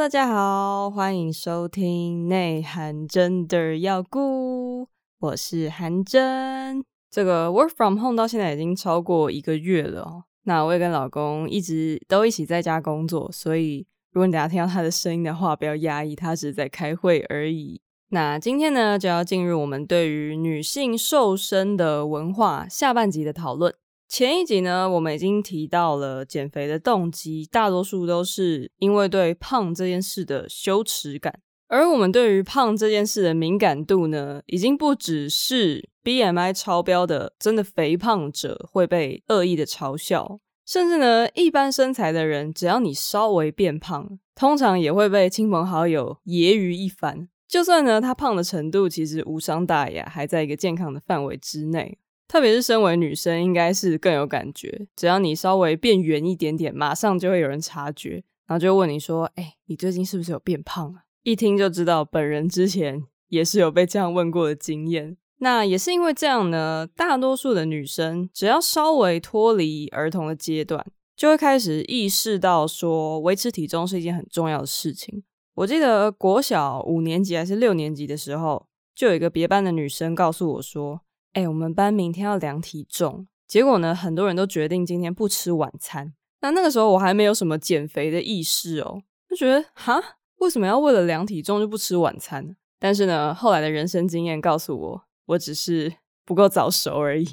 [0.00, 4.88] 大家好，欢迎收听内涵真的要顾，
[5.18, 6.82] 我是韩真。
[7.10, 10.22] 这个 work from home 到现在已经超过一个月了。
[10.44, 17.82] 那我也跟老公一直都一起在家工作，所以如果你等下听到他的声音的话，不要压抑，他只是在开会而已。
[18.08, 23.74] 那今天呢，就要进入我们对于女性瘦身的文化下半集的讨论。
[24.10, 31.38] 前一集呢，我们已经提到了减肥的动机，大多数都是因为对胖这件事的羞耻感，
[31.68, 47.28] 而我们对于胖这件事的敏感度呢，已经不只是 BMI 超标的真的肥胖者会被恶意的嘲笑，甚至呢，一般身材的人，只要你稍微变胖，通常也会被亲朋好友揶揄一番。
[47.46, 51.98] 就算呢，他胖的程度其实无伤大雅，还在一个健康的范围之内。
[52.30, 54.86] 特别是身为女生，应该是更有感觉。
[54.94, 65.16] 只要你稍微变圆一点点，马上就会有人察觉，然后就问你说：“哎，你最近是不是有变胖啊？”一听就知道，本人之前也是有被这样问过的经验。
[65.38, 75.24] 那也是因为这样呢，大多数的女生只要稍微脱离儿童的阶段，就会开始意识到说，维持体重是一件很重要的事情。
[75.54, 81.00] 我记得国小五年级还是六年级的时候，就有一个别班的女生告诉我说。
[81.32, 86.12] 哎、我们班明天要量体重，结果呢，很多人都决定今天不吃晚餐。
[86.40, 90.02] 那那个时候我还没有什么减肥的意识哦，就觉得哈，
[90.38, 92.56] 为什么要为了量体重就不吃晚餐？
[92.78, 95.92] 但是呢，后来的人生经验告诉我，我只是
[96.24, 97.26] 不够早熟而已。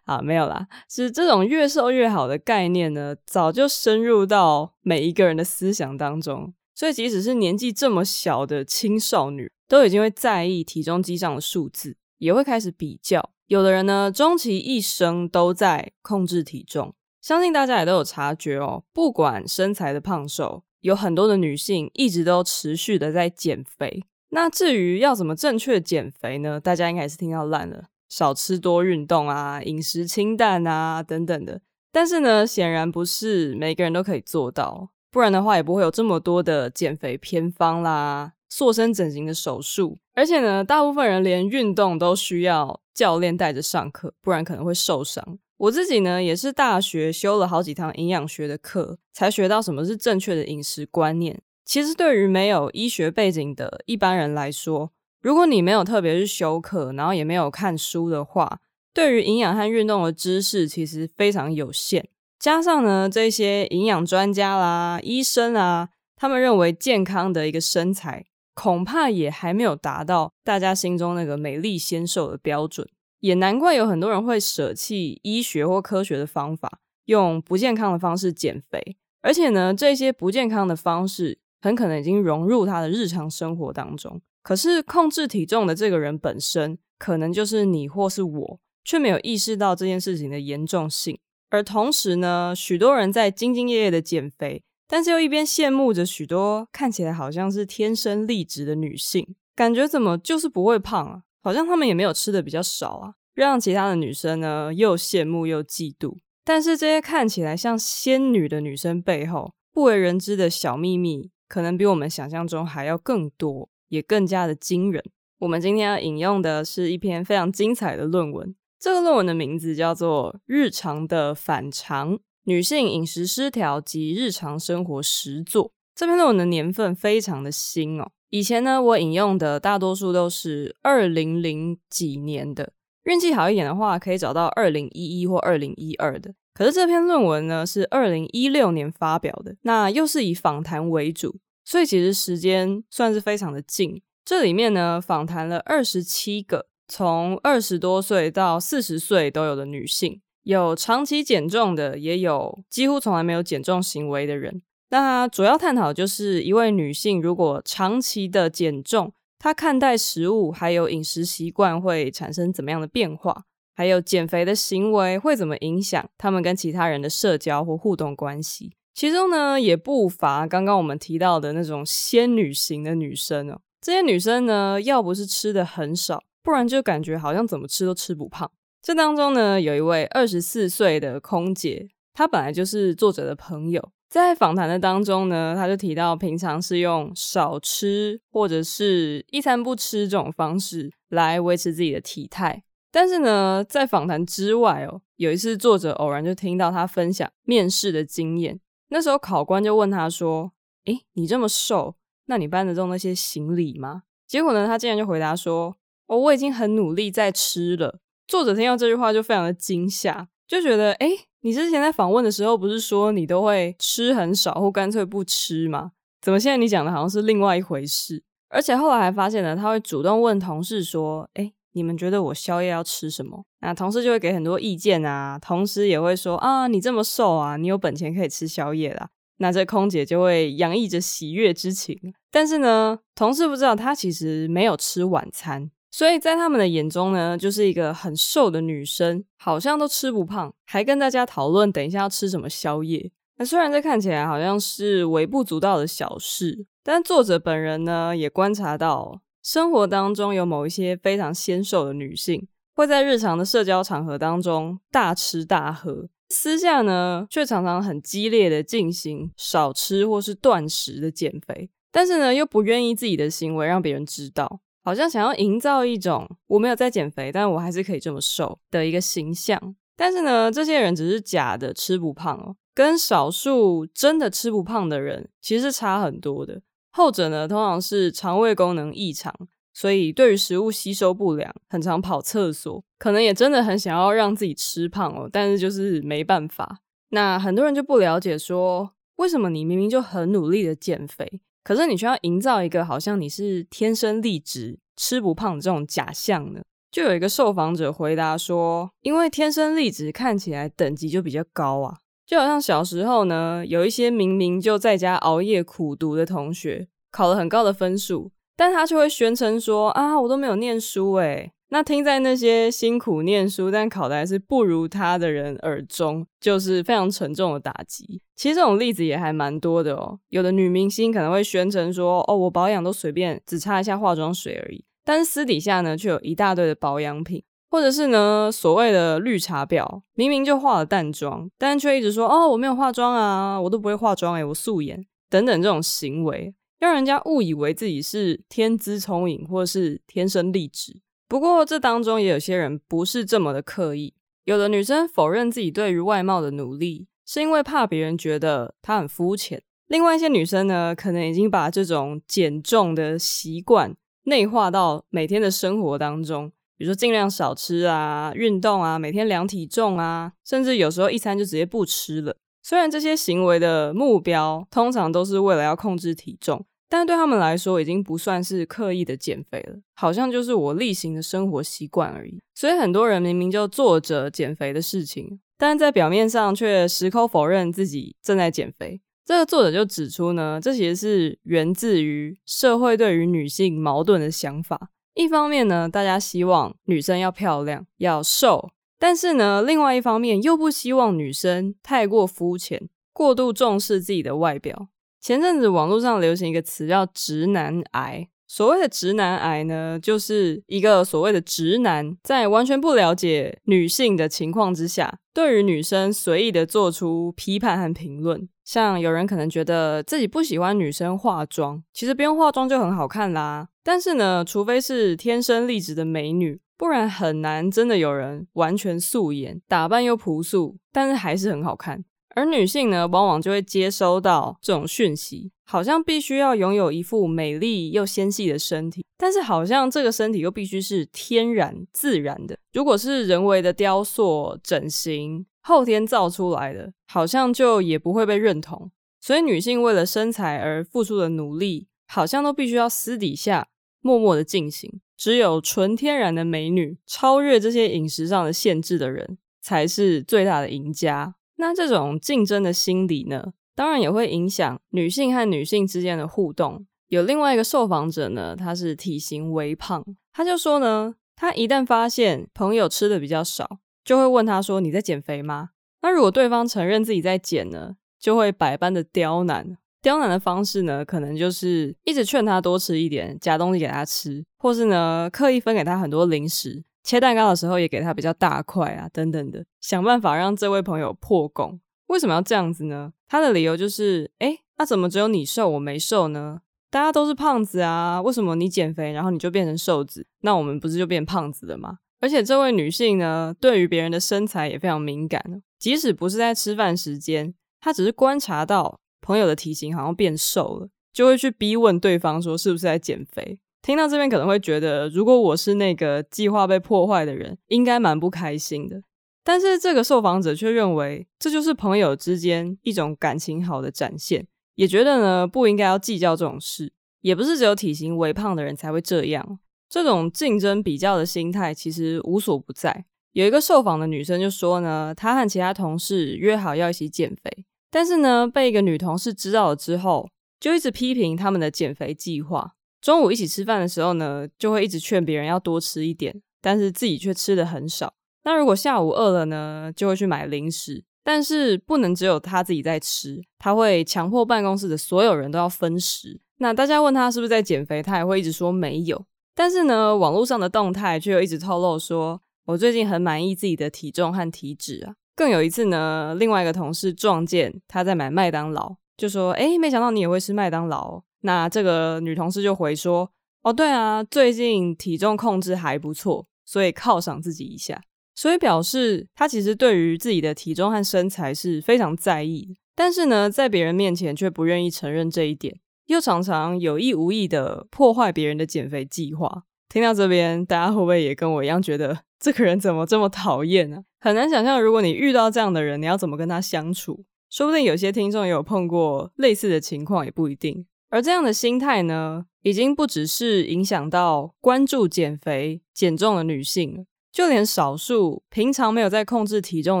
[0.04, 6.52] 啊，没有啦，是这种越瘦越好的概念呢，早就深入到每一个人的思想当中。
[6.74, 13.30] 所以，即使是年纪这么小的青少女，都已经会在意体重机上的数字，也会开始比较。
[13.46, 18.84] 有的人呢，终其一生都在控制体重，相信大家也都有察觉哦。
[18.92, 24.04] 不管身材的胖瘦，有很多的女性一直都持续的在减肥。
[24.30, 26.60] 那至于要怎么正确减肥呢？
[26.60, 31.62] 大家应该也是听到烂了，少吃多运动啊，饮食清淡啊等等的。
[31.90, 38.34] 但是呢，显然不是每个人都可以做到，不然的话也不会有这么多的减肥偏方啦。
[38.48, 45.38] 塑身整形的手术，而且呢，大部分人连运动都需要教练带着上课，不然可能会受伤。
[45.58, 51.40] 我自己呢，也是大学修了好几堂营养学的课，才学到什么是正确的饮食观念。
[51.64, 58.60] 其实对于没有医学背景的一般人来说，如果你没有特别去修课，然后也没有看书的话，
[58.94, 62.08] 对于营养和运动的知识其实非常有限。
[62.38, 68.24] 加上呢，这些营养专家啦、医生啊，他们认为健康的一个身材。
[68.58, 72.88] 恐怕也还没有达到大家心中那个美丽纤瘦的标准，
[73.20, 78.96] 也难怪有很多人会舍弃医学或科学的方法，用不健康的方式减肥。
[79.22, 84.20] 而且呢，这些不健康的方式很可能已经融入他的日常生活当中。
[84.42, 91.16] 可是控制体重的这个人本身，可能就是你或是我，却没有意识到这件事情的严重性。
[91.50, 94.64] 而同时呢，许多人在兢兢业业的减肥。
[94.88, 101.22] 但是又一边羡慕着许多看起来好像是天生丽质的女性，感觉怎么就是不会胖啊？
[101.42, 106.16] 好像她们也没有吃的比较少啊，让其他的女生呢又羡慕又嫉妒。
[106.42, 115.04] 但是这些看起来像仙女的女生背后，不为人知的小秘密，可能比我们想象中还要更多，也更加的惊人。
[115.40, 122.16] 我们今天要引用的是一篇非常精彩的论文，这个论文的名字叫做《日常的反常》。
[122.48, 128.10] 女性饮食失调及日常生活实作，这篇论文的年份非常的新哦。
[128.30, 132.72] 以前呢，我引用的大多数都是二零零几年的，
[133.04, 136.32] 运气好一点的话，可以找到二零一一或二零一二的。
[136.54, 141.36] 可是这篇论文呢，是二零一六年发表的，那又是以访谈为主，
[141.66, 144.00] 所以其实时间算是非常的近。
[144.24, 150.22] 这里面呢，访谈了二十七个从二十多岁到四十岁都有的女性。
[150.48, 154.62] 有长期减重的，也有几乎从来没有减重行为的人。
[154.88, 163.44] 那主要探讨就是一位女性如果长期的减重，她看待食物还有饮食习惯会产生怎么样的变化，
[163.76, 168.72] 还有减肥的行为会怎么影响他们跟其他人的社交或互动关系。
[168.94, 173.60] 其中呢，也不乏刚刚我们提到的那种仙女型的女生哦。
[173.82, 178.50] 这些女生呢，要不是吃的很少，不然就感觉好像怎么吃都吃不胖。
[178.88, 183.86] 这当中呢，有一位二十四岁的空姐，她本来就是作者的朋友。
[184.08, 192.62] 在访谈的当中呢，她就提到平常是用少吃或者是一餐不吃这种方式来维持自己的体态。
[192.90, 198.58] 但是呢，在访谈之外哦，有一次作者偶然就听到她分享面试的经验。
[198.88, 200.52] 那时候考官就问她说
[200.86, 205.76] ：“诶，你这么瘦，那你搬得动那些行李吗？”结果呢，她竟然就回答说
[206.08, 211.10] ：“哦，我已经很努力在吃了。”作者听到这句话就非常的惊吓，就觉得：“诶，
[211.40, 215.92] 你之前在访问的时候不是说你都会吃很少或干脆不吃吗？
[216.20, 223.44] 怎么现在你讲的好像是另外一回事？”而且后来还发现呢，他会主动问同事说：“诶。”你们觉得我宵夜要吃什么？
[223.60, 229.10] 那同事就会给很多意见啊，同时也会说啊，你这么瘦啊，你有本钱可以吃宵夜啦。
[229.36, 231.96] 那这空姐就会洋溢着喜悦之情。
[232.32, 243.10] 但是呢，同事不知道她其实没有吃晚餐，所以在他们的眼中呢，就是一个很瘦的女生，好像都吃不胖，还跟大家讨论等一下要吃什么宵夜。
[243.36, 249.22] 那虽然这看起来好像是微不足道的小事，但作者本人呢，也观察到。
[249.40, 269.76] 生活当中有某一些非常纤瘦的女性，会在日常的社交场合当中大吃大喝，私下呢却常常很激烈的进行少吃或是断食的减肥，但是呢又不愿意自己的行为让别人知道，好像想要营造一种我没有在减肥，但我还是可以这么瘦的一个形象。
[269.94, 276.62] 但是呢，这些人只是假的吃不胖哦，跟少数真的吃不胖的人其实是差很多的。
[276.92, 279.34] 后者呢，通常是肠胃功能异常，
[279.74, 286.78] 所以对于食物吸收不良，很常跑厕所，可能也真的很想要让自己吃胖哦，但是就是没办法。
[287.10, 296.62] 那很多人就不了解说，为什么你明明就很努力的减肥，可是你却要营造一个好像你是天生丽质、吃不胖的这种假象呢？
[296.90, 301.98] 就有一个受访者回答说，因为天生丽质看起来等级就比较高啊。
[302.26, 311.52] 就好像小时候呢，有一些明明就在家熬夜苦读的同学，考了很高的分数，但他却会宣称说啊，我都没有念书诶。
[311.70, 318.22] 那听在那些辛苦念书但考的还是不如他的人耳中，就是非常沉重的打击。
[318.34, 320.18] 其实这种例子也还蛮多的哦。
[320.30, 327.42] 有的女明星可能会宣称说，哦，我保养都随便，只擦一下化妆水而已，但是私底下呢，却有一大堆的保养品。
[327.70, 341.02] 或者是呢，所谓的绿茶婊，明明就化了淡妆，但却一直说哦，我没有化妆啊，我都不会化妆诶，我素颜等等这种行为，让人家误以为自己是天资聪颖或是天生丽质。
[341.28, 344.14] 不过这当中也有些人不是这么的刻意，
[344.44, 349.62] 有的女生否认自己对于外貌的努力，是因为怕别人觉得她很肤浅。
[349.88, 353.94] 另外一些女生呢，可能已经把这种减重的习惯
[354.24, 356.50] 内化到每天的生活当中。
[356.78, 362.36] 比如说，尽量少吃啊，运动啊，每天量体重啊，甚至有时候一餐就直接不吃了。
[362.62, 372.40] 虽然这些行为的目标通常都是为了要控制体重，但对他们来说已经不算是刻意的减肥了，好像就是我例行的生活习惯而已。
[372.54, 379.00] 所以很多人明明就做着减肥的事情，但在表面上却矢口否认自己正在减肥。
[379.24, 384.90] 这个作者就指出呢，这其实是源自于社会对于女性矛盾的想法。
[385.14, 394.88] 一方面呢，大家希望女生要漂亮、要瘦，但是呢，另外一方面又不希望女生太过肤浅、过度重视自己的外表。
[395.20, 408.48] 前阵子网络上流行一个词叫“直男癌”，所谓的“直男癌”呢，就是一个所谓的直男在完全不了解女性的情况之下，对于女生随意的做出批判和评论。
[408.64, 413.68] 像有人可能觉得自己不喜欢女生化妆，其实不用化妆就很好看啦。
[413.82, 422.04] 但是呢，除非是天生丽质的美女，不然很难真的有人完全素颜，打扮又朴素，但是还是很好看。
[422.34, 432.56] 而女性呢，往往就会接收到这种讯息，好像必须要拥有一副美丽又纤细的身体，但是好像这个身体又必须是天然自然的。
[432.72, 438.90] 如果是人为的雕塑、整形、后天造出来的，好像就也不会被认同。
[439.20, 443.68] 所以女性为了身材而付出的努力，好像都必须要私底下。
[444.00, 451.34] 默默的进行，只有纯天然的美女，超越这些饮食上的限制的人，才是最大的赢家。
[451.58, 456.86] 那这种竞争的心理呢，当然也会影响女性和女性之间的互动。
[457.08, 465.70] 有另外一个受访者呢，他是体型微胖，他就说呢，他一旦发现朋友吃的比较少，就会问他说：“你在减肥吗？”
[466.02, 469.76] 那如果对方承认自己在减呢，就会百般的刁难。
[470.00, 481.80] 刁难的方式呢，可能就是一直劝他多吃一点，夹东西给他吃，或是呢刻意分给他很多零食，切蛋糕的时候也给他比较大块啊，等等的，想办法让这位朋友破功。
[482.08, 483.14] 为什么要这样子呢？
[483.26, 486.60] 他的理由就是，诶，那怎么只有你瘦，我没瘦呢？
[486.90, 490.26] 大家都是胖子啊，为什么你减肥，然后你就变成瘦子？
[490.42, 491.96] 那我们不是就变胖子了吗？
[492.20, 499.00] 而且这位女性呢，对于别人的身材也非常敏感，即使不是在吃饭时间，她只是观察到。
[499.20, 503.58] 朋友的体型好像变瘦了，就会去逼问对方说是不是在减肥。
[503.82, 509.02] 听到这边可能会觉得，如果我是那个计划被破坏的人，应该蛮不开心的。
[509.44, 516.92] 但是这个受访者却认为，这就是朋友之间一种感情好的展现，也觉得呢不应该要计较这种事。
[517.20, 519.58] 也不是只有体型微胖的人才会这样，
[519.88, 523.06] 这种竞争比较的心态其实无所不在。
[523.32, 530.28] 有一个受访的女生就说呢，她和其他同事约好要一起减肥，但是呢被一个女同事知道了之后，
[530.60, 532.74] 就一直批评他们的减肥计划。
[533.00, 538.12] 中午一起吃饭的时候呢，就会一直劝别人要多吃一点，但是自己却吃的很少。
[538.44, 546.40] 那如果下午饿了呢，就会去买零食，但是不能只有他自己在吃，他会强迫办公室的所有人都要分食。
[546.58, 549.24] 那大家问他是不是在减肥，他也会一直说没有。
[549.54, 555.14] 但是呢，网络上的动态却又一直透露说，我最近很满意自己的体重和体脂啊。
[555.36, 563.30] 更有一次呢，另外一个同事撞见他在买麦当劳，就说：“诶，没想到你也会吃麦当劳。”那这个女同事就回说
[563.62, 568.00] ：“哦，对啊，最近体重控制还不错，所以犒赏自己一下。”
[568.34, 579.64] 所以表示她其实对于自己的体重和身材是非常在意，但是呢，在别人面前却不愿意承认这一点，又常常有意无意的破坏别人的减肥计划。
[579.88, 584.04] 听到这边，大家会不会也跟我一样觉得这个人怎么这么讨厌呢？
[584.20, 587.24] 很难想象，如果你遇到这样的人，你要怎么跟他相处？
[587.50, 590.86] 说不定有些听众也有碰过类似的情况，也不一定。
[591.10, 600.00] 而这样的心态呢，已经不只是影响到关注减肥、减重的女性，就连少数平常没有在控制体重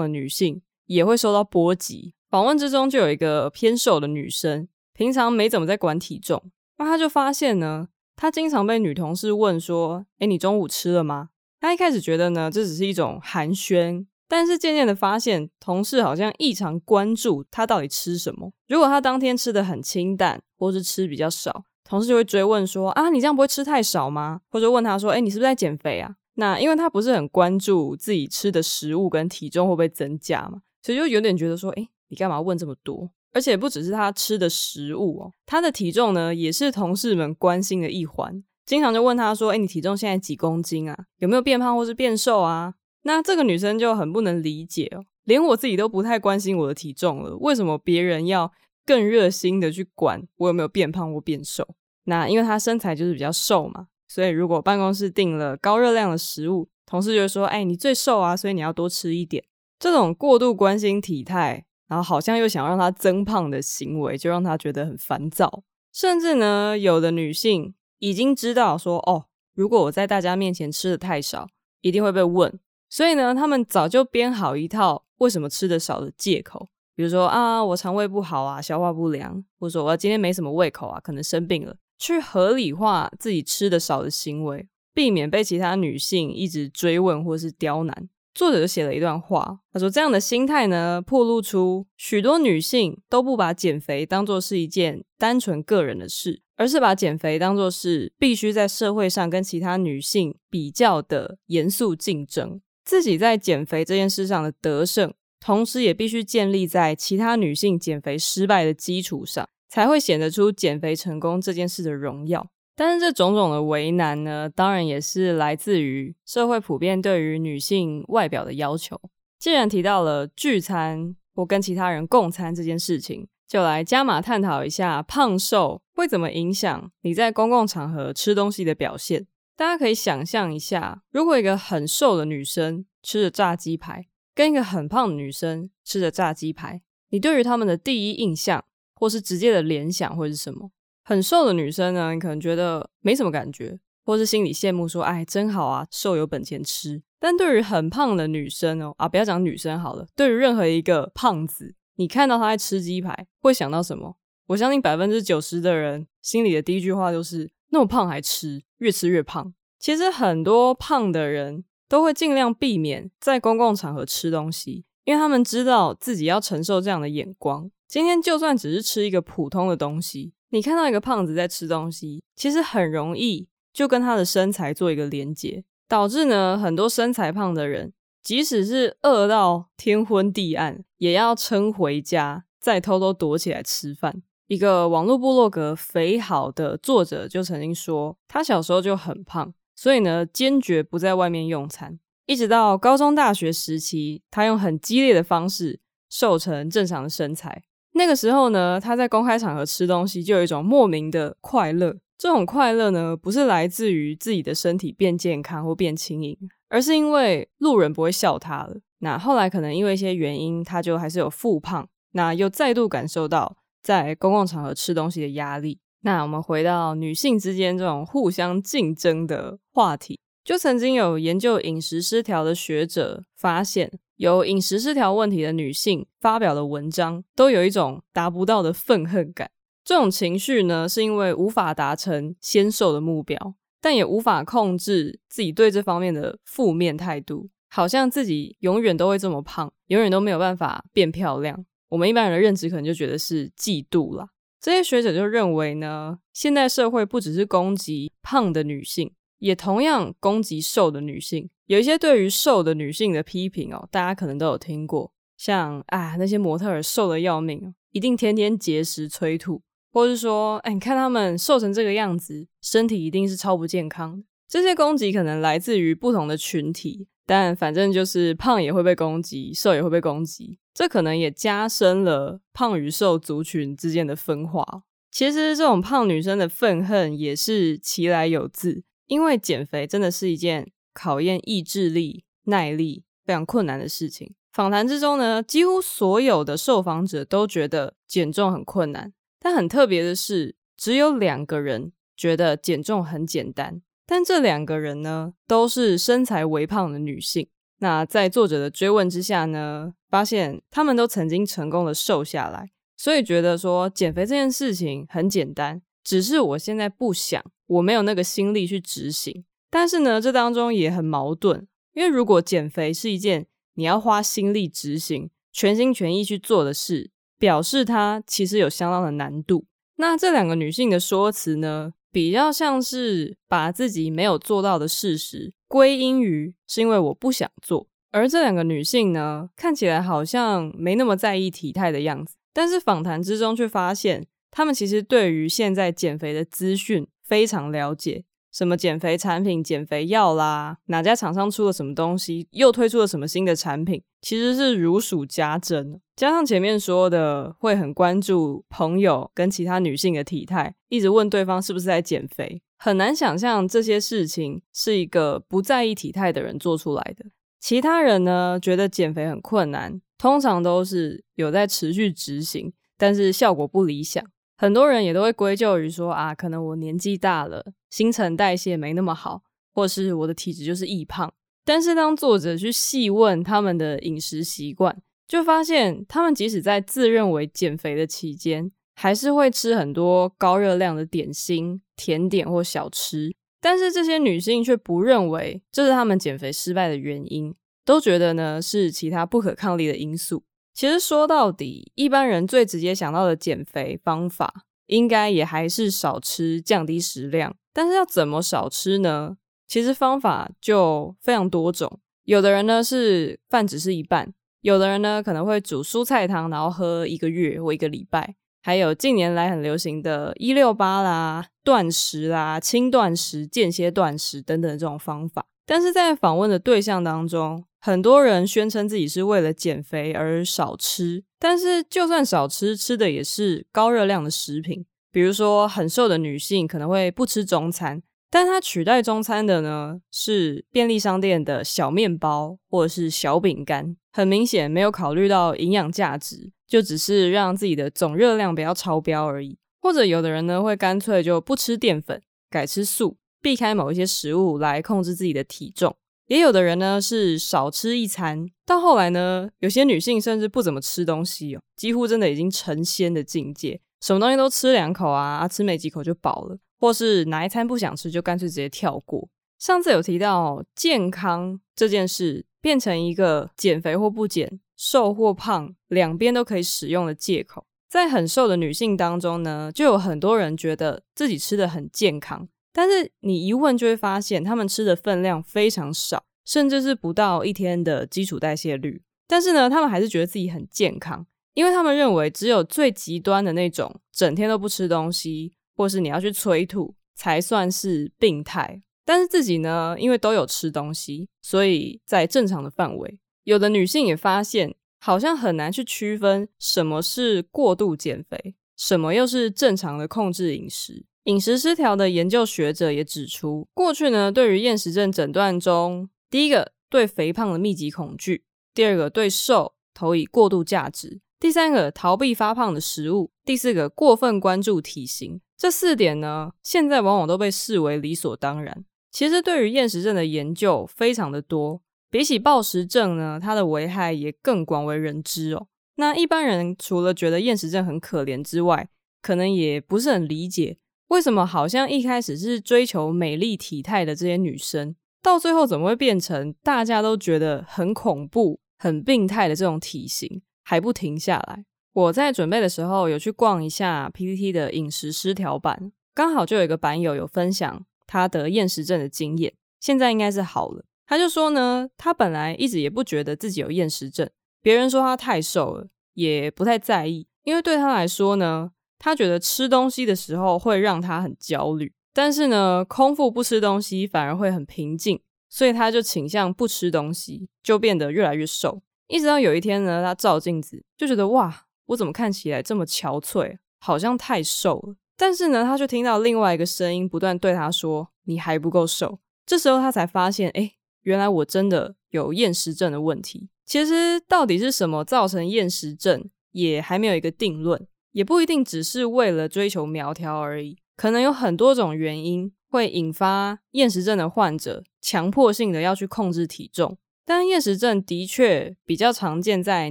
[0.00, 2.14] 的女性也会受到波及。
[2.30, 14.06] 访问之中就有一个偏瘦的女生，平常没怎么在管体重，那她就发现呢，她经常被女同事问说：“诶，你中午吃了吗？”她一开始觉得呢，这只是一种寒暄。
[14.28, 18.52] 但是渐渐的发现，同事好像异常关注他到底吃什么。
[18.68, 40.96] 如果他当天吃的很清淡，或是吃比较少，同事就会追问说：“啊，你这样不会吃太少吗？”或者问他说：“诶，你是不是在减肥啊？”那因为他不是很关注自己吃的食物跟体重会不会增加嘛，所以就有点觉得说：“诶，你干嘛问这么多？”而且不只是他吃的食物哦，他的体重呢也是同事们关心的一环，经常就问他说：“诶，你体重现在几公斤啊？
[41.18, 48.52] 有没有变胖或是变瘦啊？”那这个女生就很不能理解哦，连我自己都不太关心我的体重了，为什么别人要
[48.84, 51.66] 更热心的去管我有没有变胖或变瘦？
[52.04, 59.44] 那因为她身材就是比较瘦嘛，所以如果办公室订了高热量的食物，同事就会说：“哎，你最瘦啊，所以你要多吃一点。”
[59.78, 65.62] 这种过度关心体态，然后好像又想让她增胖的行为，就让她觉得很烦躁。
[65.92, 71.48] 甚至呢，有的女性已经知道说：“哦，如果我在大家面前吃的太少，
[71.82, 88.08] 一定会被问。”所以呢，他们早就编好一套为什么吃得少的借口，比如说啊，我肠胃不好啊，消化不良，或者说我今天没什么胃口啊，可能生病了，去合理化自己吃得少的行为，避免被其他女性一直追问或是刁难。
[88.34, 102.60] 作者就写了一段话，他说这样的心态呢，暴露出许多女性都不把减肥当作是一件单纯个人的事，而是把减肥当作是必须在社会上跟其他女性比较的严肃竞争。
[102.88, 112.48] 自己在减肥这件事上的得胜，同时也必须建立在其他女性减肥失败的基础上，才会显得出减肥成功这件事的荣耀。
[112.74, 118.98] 但是这种种的为难呢，当然也是来自于社会普遍对于女性外表的要求。
[119.38, 129.26] 既然提到了聚餐或跟其他人共餐这件事情，就来加码探讨一下胖瘦会怎么影响你在公共场合吃东西的表现。
[129.58, 140.70] 大家可以想象一下，如果一个很瘦的女生吃着炸鸡排，跟一个很胖的女生吃着炸鸡排，你对于她们的第一印象或是直接的联想会是什么？
[141.02, 154.18] 很瘦的女生呢，你可能觉得没什么感觉，或是心里羡慕说：“哎，真好啊，瘦有本钱吃。”但对于很胖的女生哦，啊，不要讲女生好了，对于任何一个胖子，你看到他在吃鸡排，会想到什么？
[154.46, 157.50] 我相信百分之九十的人心里的第一句话就是。
[157.70, 159.52] 那么胖还吃，越吃越胖。
[159.78, 167.70] 其实很多胖的人都会尽量避免在公共场合吃东西，因为他们知道自己要承受这样的眼光。
[167.86, 184.22] 今天就算只是吃一个普通的东西，你看到一个胖子在吃东西，其实很容易就跟他的身材做一个连结，导致呢很多身材胖的人，即使是饿到天昏地暗，也要撑回家，再偷偷躲起来吃饭。
[184.48, 191.98] 一个网络部落格“肥好”的作者就曾经说，他小时候就很胖，所以呢，坚决不在外面用餐。
[192.24, 197.62] 一直到高中、大学时期，他用很激烈的方式瘦成正常的身材。
[197.92, 201.96] 那个时候呢，他在公开场合吃东西就有一种莫名的快乐。
[202.16, 206.36] 这种快乐呢，不是来自于自己的身体变健康或变轻盈，
[206.68, 208.78] 而是因为路人不会笑他了。
[209.00, 215.78] 那后来可能因为一些原因，他就还是有复胖，那又再度感受到在公共场合吃东西的压力。
[216.02, 229.50] 那我们回到女性之间这种互相竞争的话题，就曾经有研究饮食失调的学者发现，有饮食失调问题的女性发表的文章，都有一种达不到的愤恨感。
[229.84, 241.64] 这种情绪呢，是因为无法达成纤瘦的目标，但也无法控制自己对这方面的负面态度，好像自己永远都会这么胖，永远都没有办法变漂亮。
[241.88, 244.28] 我们一般人的认知可能就觉得是嫉妒啦。
[244.60, 251.48] 这些学者就认为呢，现代社会不只是攻击胖的女性，也同样攻击瘦的女性。
[251.66, 259.62] 有一些对于瘦的女性的批评哦，大家可能都有听过，像啊那些模特儿瘦得要命，一定天天节食催吐。
[259.90, 264.26] 或是说，哎，你看他们瘦成这个样子，身体一定是超不健康的。
[264.46, 270.58] 这些攻击可能来自于不同的群体，但反正就是胖也会被攻击，瘦也会被攻击。
[270.72, 274.64] 这可能也加深了胖与瘦族群之间的分化。
[275.10, 284.34] 其实这种胖女生的愤恨也是其来有自，因为减肥真的是一件考验意志力、耐力非常困难的事情。
[284.50, 289.12] 访谈之中呢，几乎所有的受访者都觉得减重很困难。
[289.38, 297.46] 但很特别的是，只有两个人觉得减重很简单，但这两个人呢，都是身材微胖的女性。
[297.80, 309.44] 那在作者的追问之下呢，发现他们都曾经成功的瘦下来，所以觉得说减肥这件事情很简单，只是我现在不想，我没有那个心力去执行。
[309.70, 317.10] 但是呢，这当中也很矛盾，因为如果减肥是一件你要花心力执行、全心全意去做的事。
[317.40, 319.64] 表示它其实有相当的难度。
[319.94, 327.86] 那这两个女性的说辞呢，比较像是把自己没有做到的事实归因于是因为我不想做。
[328.10, 338.24] 而这两个女性呢，看起来好像没那么在意体态的样子，但是访谈之中却发现，她们其实对于现在减肥的资讯非常了解。
[338.52, 346.00] 什么减肥产品、减肥药啦，哪家厂商出了什么东西，又推出了什么新的产品，其实是如数家珍。
[346.16, 357.26] 加上前面说的，会很关注朋友跟其他女性的体态，一直问对方是不是在减肥，很难想象这些事情是一个不在意体态的人做出来的。
[357.60, 364.24] 其他人呢，觉得减肥很困难，通常都是有在持续执行，但是效果不理想。
[364.58, 369.42] 很多人也都会归咎于说啊，可能我年纪大了，新陈代谢没那么好，
[369.72, 371.32] 或是我的体质就是易胖。
[371.64, 383.32] 但是当作者去细问他们的饮食习惯，就发现他们即使在自认为减肥的期间，还是会吃很多高热量的点心、甜点或小吃。
[383.60, 390.42] 但是这些女性却不认为这是他们减肥失败的原因，都觉得呢是其他不可抗力的因素。
[390.78, 397.52] 其实说到底，一般人最直接想到的减肥方法，应该也还是少吃、降低食量。
[397.74, 399.38] 但是要怎么少吃呢？
[399.66, 401.98] 其实方法就非常多种。
[402.22, 408.36] 有的人呢是饭只吃一半，有的人呢可能会煮蔬菜汤，然后喝一个月或一个礼拜。
[408.62, 415.44] 还有近年来很流行的一六八啦、断食啦、轻断食、间歇断食等等这种方法。
[415.66, 424.84] 但是在访问的对象当中，很多人宣称自己是为了减肥而少吃，但是就算少吃，吃的也是高热量的食品。
[425.10, 439.58] 比如说，很瘦的女性可能会不吃中餐，但她取代中餐的呢是便利商店的小面包或者是小饼干，很明显没有考虑到营养价值，就只是让自己的总热量不要超标而已。
[439.80, 445.96] 或者有的人呢会干脆就不吃淀粉，改吃素，避开某一些食物来控制自己的体重。
[446.28, 459.28] 也有的人呢是少吃一餐，到后来呢，有些女性甚至不怎么吃东西哦，几乎真的已经成仙的境界，什么东西都吃两口啊，吃没几口就饱了，或是哪一餐不想吃就干脆直接跳过。
[459.58, 472.48] 上次有提到健康这件事变成一个减肥或不减、瘦或胖两边都可以使用的借口，在很瘦的女性当中呢，就有很多人觉得自己吃得很健康。
[472.72, 479.02] 但是你一问就会发现，他们吃的分量非常少，甚至是不到一天的基础代谢率。
[479.26, 488.82] 但是呢，他们还是觉得自己很健康，因为他们认为只有最极端的那种，整天都不吃东西，或是你要去催吐，才算是病态。
[489.04, 493.18] 但是自己呢，因为都有吃东西，所以在正常的范围。
[493.44, 501.06] 有的女性也发现，好像很难去区分什么是过度减肥，什么又是正常的控制饮食。
[501.28, 515.42] 饮食失调的研究学者也指出，过去呢，对于厌食症诊断中，第一个对肥胖的密集恐惧，第二个对瘦投以过度价值，第三个逃避发胖的食物，第四个过分关注体型。
[515.58, 518.86] 这四点呢，现在往往都被视为理所当然。
[519.12, 525.66] 其实，对于厌食症的研究非常的多，比起暴食症呢，它的危害也更广为人知哦。
[525.96, 528.88] 那一般人除了觉得厌食症很可怜之外，
[529.20, 541.64] 可能也不是很理解，为什么好像一开始是追求美丽体态的这些女生，到最后怎么会变成大家都觉得很恐怖、很病态的这种体型，还不停下来？
[541.94, 550.84] 我在准备的时候有去逛一下 PPT 的饮食失调版，刚好就有一个版友有分享他得厌食症的经验，现在应该是好了。
[551.06, 554.28] 他就说呢，他本来一直也不觉得自己有厌食症，
[554.60, 568.82] 别人说他太瘦了，也不太在意，因为对他来说呢，他觉得吃东西的时候会让他很焦虑，但是呢，空腹不吃东西反而会很平静，所以他就倾向不吃东西，就变得越来越瘦。
[569.06, 571.64] 一直到有一天呢，他照镜子就觉得哇。
[571.88, 574.94] 我怎么看起来这么憔悴，好像太瘦了。
[575.16, 580.72] 但是呢，他就听到另外一个声音不断对他说：“你还不够瘦。”这时候他才发现，哎，
[581.04, 583.48] 原来我真的有厌食症的问题。
[583.64, 590.78] 其实到底是什么造成厌食症，也还没有一个定论，也不一定只是为了追求苗条而已。
[590.96, 596.98] 可能有很多种原因会引发厌食症的患者强迫性的要去控制体重。
[597.24, 599.90] 但厌食症的确比较常见在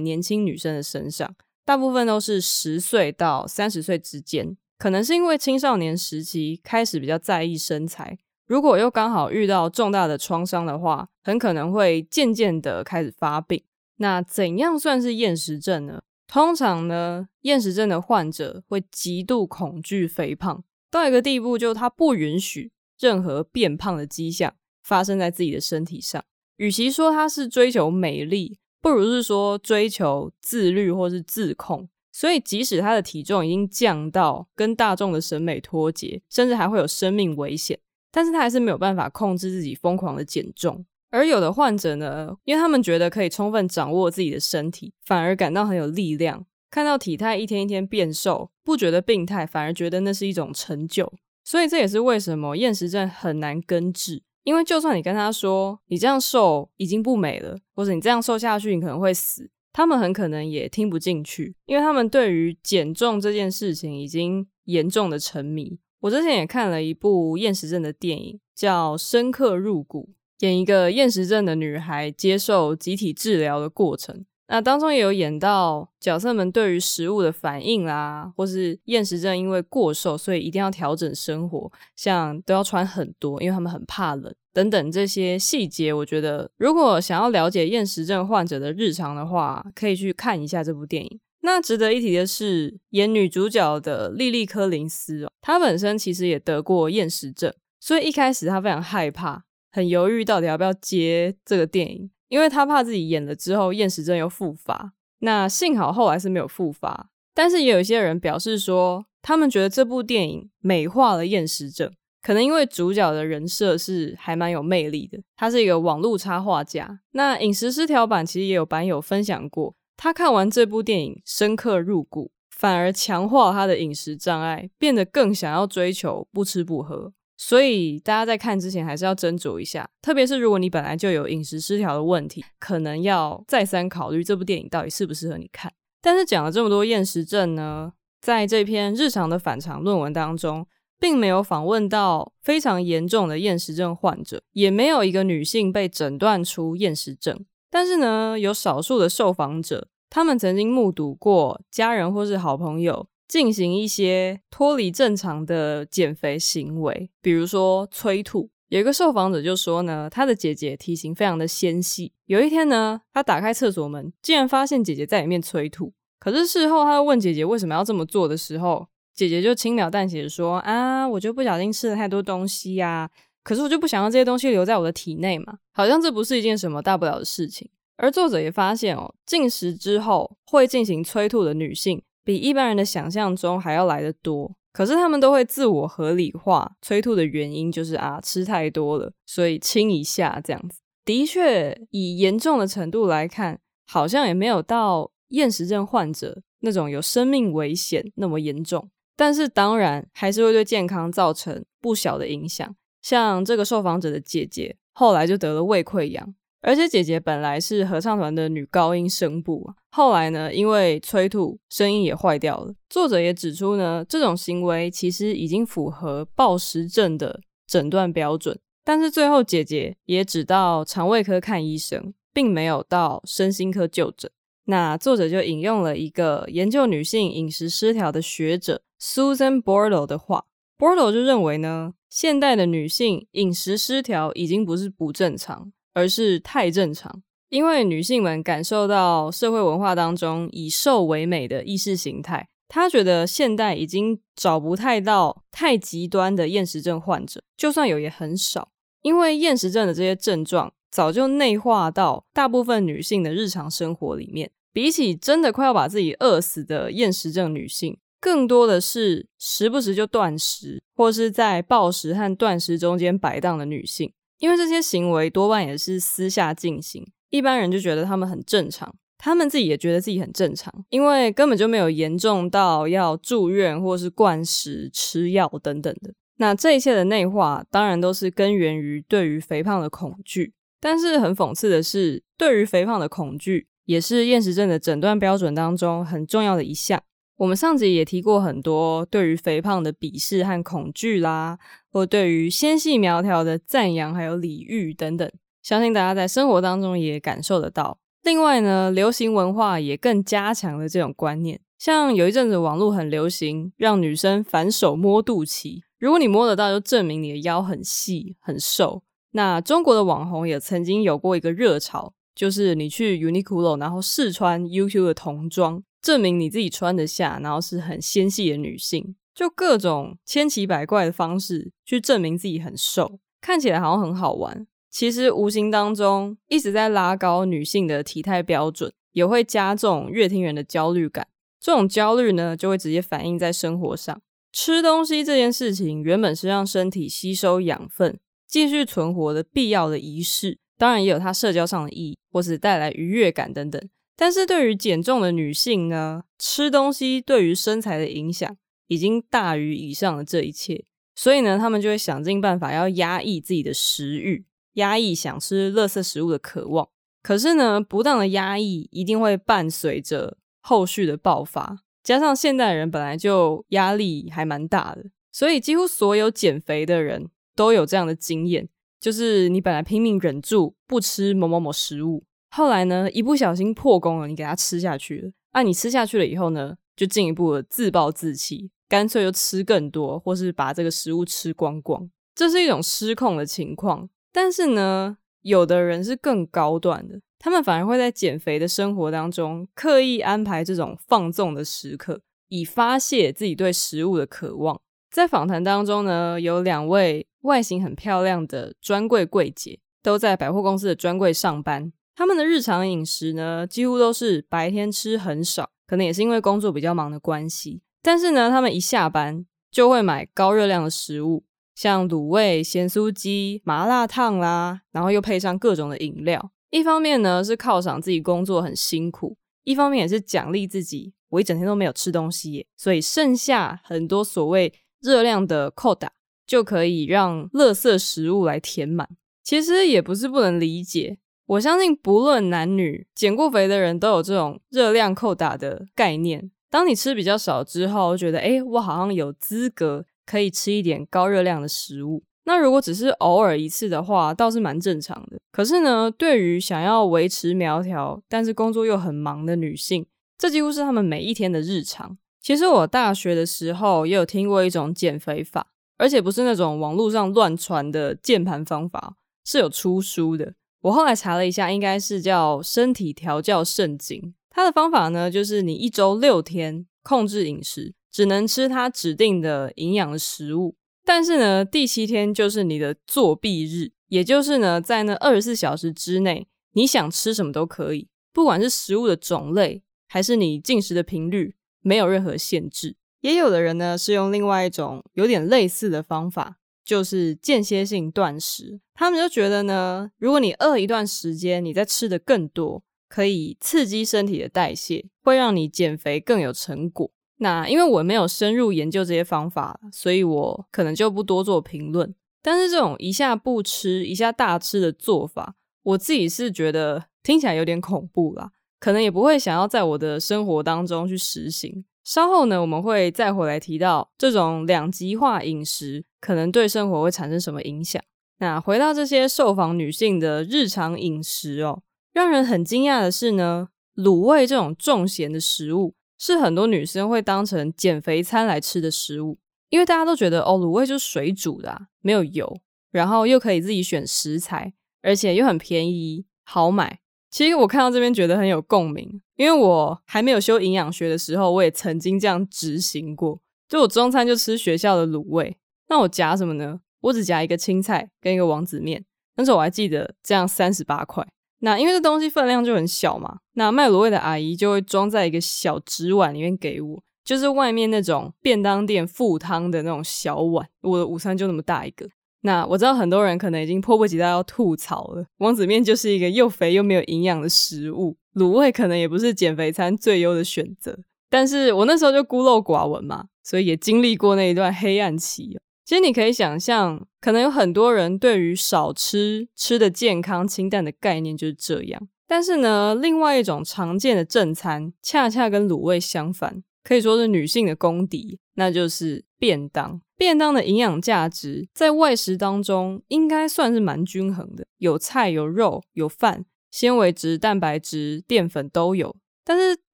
[0.00, 1.34] 年轻女生的身上。
[1.64, 13.62] 大部分都是十岁到三十岁之间，可能是因为青少年时期开始比较在意身材，如果又刚好遇到重大的创伤的话，很可能会渐渐的开始发病。
[13.98, 16.00] 那怎样算是厌食症呢？
[16.28, 26.22] 通常呢，厌食症的患者会极度恐惧肥胖，到一个地步，就他不允许任何变胖的迹象发生在自己的身体上。
[26.58, 37.80] 与其说他是追求美丽，不如是说追求自律或是自控，所以即使他的体重已经降到跟大众的审美脱节，甚至还会有生命危险，
[38.12, 40.84] 但是他还是没有办法控制自己疯狂的减重。
[41.10, 51.12] 而有的患者呢，因为他们觉得可以充分掌握自己的身体，反而感到很有力量，看到体态一天一天变瘦，不觉得病态，反而觉得那是一种成就。
[51.44, 54.22] 所以这也是为什么厌食症很难根治。
[54.44, 65.78] 因为就算你跟他说你这样瘦已经不美了，或者你这样瘦下去你可能会死，他们很可能也听不进去，因为他们对于减重这件事情已经严重的沉迷。
[66.00, 74.24] 我之前也看了一部厌食症的电影，叫《深刻入骨》，演一个厌食症的女孩接受集体治疗的过程。
[74.50, 85.92] 那当中也有演到角色们对于食物的反应啦，或是厌食症因为过瘦，所以一定要调整生活，像都要穿很多，因为他们很怕冷等等这些细节。
[85.92, 91.20] 我觉得如果想要了解厌食症患者的日常的话，可以去看一下这部电影。
[91.42, 99.44] 那值得一提的是，演女主角的莉莉·柯林斯哦，她本身其实也得过厌食症，所以一开始她非常害怕，
[99.78, 102.10] 很犹豫到底要不要接这个电影。
[102.28, 107.08] 因为他怕自己演了之后厌食症又复发，那幸好后来是没有复发。
[107.32, 117.00] 但是也有一些人表示说，他们觉得这部电影美化了厌食症，可能因为主角的人设是还蛮有魅力的，他是一个网络插画家。
[117.12, 127.14] 那饮食失调版其实也有版友分享过，他看完这部电影深刻入骨，反而强化他的饮食障碍，变得更想要追求不吃不喝。
[127.40, 135.72] 所以大家在看之前还是要斟酌一下，特别是如果你本来就有饮食失调的问题，可能要再三考虑这部电影到底适不适合你看。
[136.02, 140.66] 但是讲了这么多厌食症呢，在这篇日常的反常论文当中，
[140.98, 147.46] 并没有访问到非常严重的厌食症患者，也没有一个女性被诊断出厌食症。
[147.70, 153.06] 但是呢，有少数的受访者，他们曾经目睹过家人或是好朋友。
[153.28, 158.50] 进行一些脱离正常的减肥行为，比如说催吐。
[158.68, 162.12] 有一个受访者就说呢，他的姐姐体型非常的纤细。
[162.26, 165.92] 有一天呢，他打开厕所门，竟然发现姐姐在里面催吐。
[166.18, 173.08] 可是事后，他问姐姐为什么要这么做的时候，姐姐就轻描淡写的说：“啊，我就不小心吃了太多东西呀，
[173.42, 182.02] 可是我就不想让这些东西留在我的体内嘛，好像这不是一件什么大不了的事情。”而作者也发现哦，进食之后会进行催吐的女性。
[182.28, 190.78] 比一般人的想象中还要来得多，可是他们都会自我合理化催吐的原因，就是啊吃太多了，所以清一下这样子。
[191.06, 202.76] 的确，以严重的程度来看，好像也没有到厌食症患者那种有生命危险那么严重，但是当然还是会对健康造成不小的影响。
[203.00, 206.34] 像这个受访者的姐姐，后来就得了胃溃疡。
[206.60, 212.74] 而且姐姐本来是合唱团的女高音声部，后来呢，因为催吐，声音也坏掉了。
[212.88, 224.30] 作者也指出呢，这种行为其实已经符合暴食症的诊断标准，但是最后姐姐也只到肠胃科看医生，并没有到身心科就诊。
[224.64, 230.44] 那作者就引用了一个研究女性饮食失调的学者 Susan Bordo 的话
[230.76, 235.72] ，Bordo 就认为呢，现代的女性饮食失调已经不是不正常。
[235.94, 248.70] 而是太正常，因为女性们感受到社会文化当中以瘦为美的意识形态，她觉得现代已经找不太到太极端的厌食症患者，就算有也很少，
[249.02, 254.50] 因为厌食症的这些症状早就内化到大部分女性的日常生活里面。
[254.70, 264.12] 比起真的快要把自己饿死的厌食症女性，更多的是时不时就断食，或是在暴食和断食中间摆荡的女性。
[264.38, 276.14] 因为这些行为多半也是私下进行，一般人就觉得他们很正常，他们自己也觉得自己很正常，因为根本就没有严重到要住院或是灌食、吃药等等的。
[276.36, 280.54] 那这一切的内化，当然都是根源于对于肥胖的恐惧。
[280.80, 287.02] 但是很讽刺的是，对于肥胖的恐惧，也是厌食症的诊断标准当中很重要的一项。
[287.38, 291.58] 我们上集也提过很多对于肥胖的鄙视和恐惧啦，
[291.92, 295.30] 或对于纤细苗条的赞扬还有礼遇等等，
[295.62, 297.98] 相信大家在生活当中也感受得到。
[298.22, 309.02] 另外呢，流行文化也更加强了这种观念，像有一阵子网络很流行让女生反手摸肚脐，如果你摸得到，就证明你的腰很细很瘦。
[309.32, 315.82] 那中国的网红也曾经有过一个热潮，就是你去 Uniqlo 然后试穿 UQ 的童装。
[316.00, 324.66] 证明你自己穿得下，然后是很纤细的女性，就各种千奇百怪的方式去证明自己很瘦，看起来好像很好玩。
[324.90, 331.28] 其实无形当中一直在拉高女性的体态标准，也会加重阅听人的焦虑感。
[331.60, 334.20] 这种焦虑呢，就会直接反映在生活上。
[334.50, 343.80] 吃东西这件事情原本是让身体吸收养分、继续存活的必要的仪式，当然也有它社交上的意义，或是带来愉悦感等等。
[344.16, 348.56] 但是对于减重的女性呢，吃东西对于身材的影响
[348.88, 356.88] 已经大于以上的这一切，所以呢，他们就会想尽办法要压抑自己的食欲，压抑想吃垃圾食物的渴望。
[357.22, 368.68] 可是呢，不当的压抑一定会伴随着后续的爆发，加上现代人本来就压力还蛮大的，所以几乎所有减肥的人都有这样的经验，
[369.00, 372.24] 就是你本来拼命忍住不吃某某某食物。
[372.50, 375.30] 后来呢，一不小心破功了，你给它吃下去了。
[375.50, 382.08] 啊，你吃下去了以后呢，就进一步的自暴自弃，干脆就吃更多，或是把这个食物吃光光。
[382.34, 384.08] 这是一种失控的情况。
[384.32, 394.80] 但是呢，有的人是更高端的，他们反而会在减肥的生活当中刻意安排这种放纵的时刻，以发泄自己对食物的渴望。
[395.10, 401.92] 在访谈当中呢，有两位外形很漂亮的专柜柜姐，都在百货公司的专柜上班。
[402.14, 407.80] 他们的日常饮食呢，几乎都是白天吃很少，可能也是因为工作比较忙的关系。
[408.02, 416.50] 但是呢，他们一下班就会买高热量的食物，像卤味、咸酥鸡、麻辣烫啦，然后又配上各种的饮料。
[416.70, 426.12] 一方面呢是犒赏自己工作很辛苦，一方面也是奖励自己，我一整天都没有吃东西耶，所以剩下很多所谓热量的扣打，
[426.46, 429.08] 就可以让垃圾食物来填满。
[429.42, 431.18] 其实也不是不能理解。
[431.46, 436.50] 我相信，不论男女，减过肥的人都有这种热量扣打的概念。
[436.70, 442.22] 当你吃比较少之后，觉得诶，我好像有资格可以吃一点高热量的食物。
[442.44, 445.38] 那如果只是偶尔一次的话，倒是蛮正常的。
[445.52, 450.06] 可是呢，对于想要维持苗条，但是工作又很忙的女性，
[450.38, 452.16] 这几乎是她们每一天的日常。
[452.40, 455.66] 其实我大学的时候也有听过一种减肥法，
[455.98, 460.54] 而且不是那种网络上乱传的键盘方法，是有出书的。
[460.82, 464.32] 我后来查了一下，应该是叫身体调教圣经。
[464.58, 470.74] 它的方法呢，就是你一周六天控制饮食，只能吃它指定的营养的食物。
[471.04, 482.96] 但是呢，第七天就是你的作弊日，也就是呢，在那二十四小时之内，你想吃什么都可以，不管是食物的种类，还是你进食的频率，没有任何限制。
[483.20, 486.56] 也有的人呢，是用另外一种有点类似的方法。
[486.84, 497.10] 就是间歇性断食，他们就觉得呢，如果你饿一段时间，你再吃的更多，可以刺激身体的代谢，会让你减肥更有成果。
[497.38, 502.14] 那因为我没有深入研究这些方法，所以我可能就不多做评论。
[502.42, 511.84] 但是这种一下不吃，一下大吃的做法，我自己是觉得听起来有点恐怖啦，可能也不会想要在我的生活当中去实行。
[512.04, 518.02] 稍后呢，我们会再回来提到这种两极化饮食可能对生活会产生什么影响。
[518.38, 521.82] 那回到这些受访女性的日常饮食哦，
[522.18, 536.98] 让人很惊讶的是呢，卤味这种重咸的食物是很多女生会当成减肥餐来吃的食物，因为大家都觉得哦，卤味就是水煮的啊，没有油，然后又可以自己选食材，而且又很便宜，好买。
[537.30, 545.56] 其实我看到这边觉得很有共鸣，因为我还没有修营养学的时候，我也曾经这样执行过，就我中餐就吃学校的卤味，
[545.88, 546.80] 那我夹什么呢？
[547.02, 549.04] 我只夹一个青菜跟一个王子面，
[549.36, 551.24] 但是我还记得这样三十八块。
[551.60, 560.68] 那因为这东西分量就很小嘛，那卖卤味的阿姨就会装在一个小纸碗里面给我，就是外面那种便当店附汤的那种小碗。
[560.82, 562.08] 我的午餐就那么大一个。
[562.42, 570.96] 那我知道很多人可能已经迫不及待要吐槽了，王子面就是一个又肥又没有营养的食物，卤味可能也不是减肥餐最优的选择。
[571.28, 575.58] 但是我那时候就孤陋寡闻嘛，所以也经历过那一段黑暗期。
[575.88, 582.08] 其实你可以想象，可能有很多人对于少吃、吃的健康、清淡的概念就是这样。
[582.26, 590.02] 但是呢，另外一种常见的正餐，恰恰跟卤味相反，可以说是女性的公敌，那就是便当。
[590.18, 599.16] 便当的营养价值在外食当中应该算是蛮均衡的，有菜、有肉、有饭，纤维质、蛋白质、淀粉都有。
[599.42, 599.80] 但是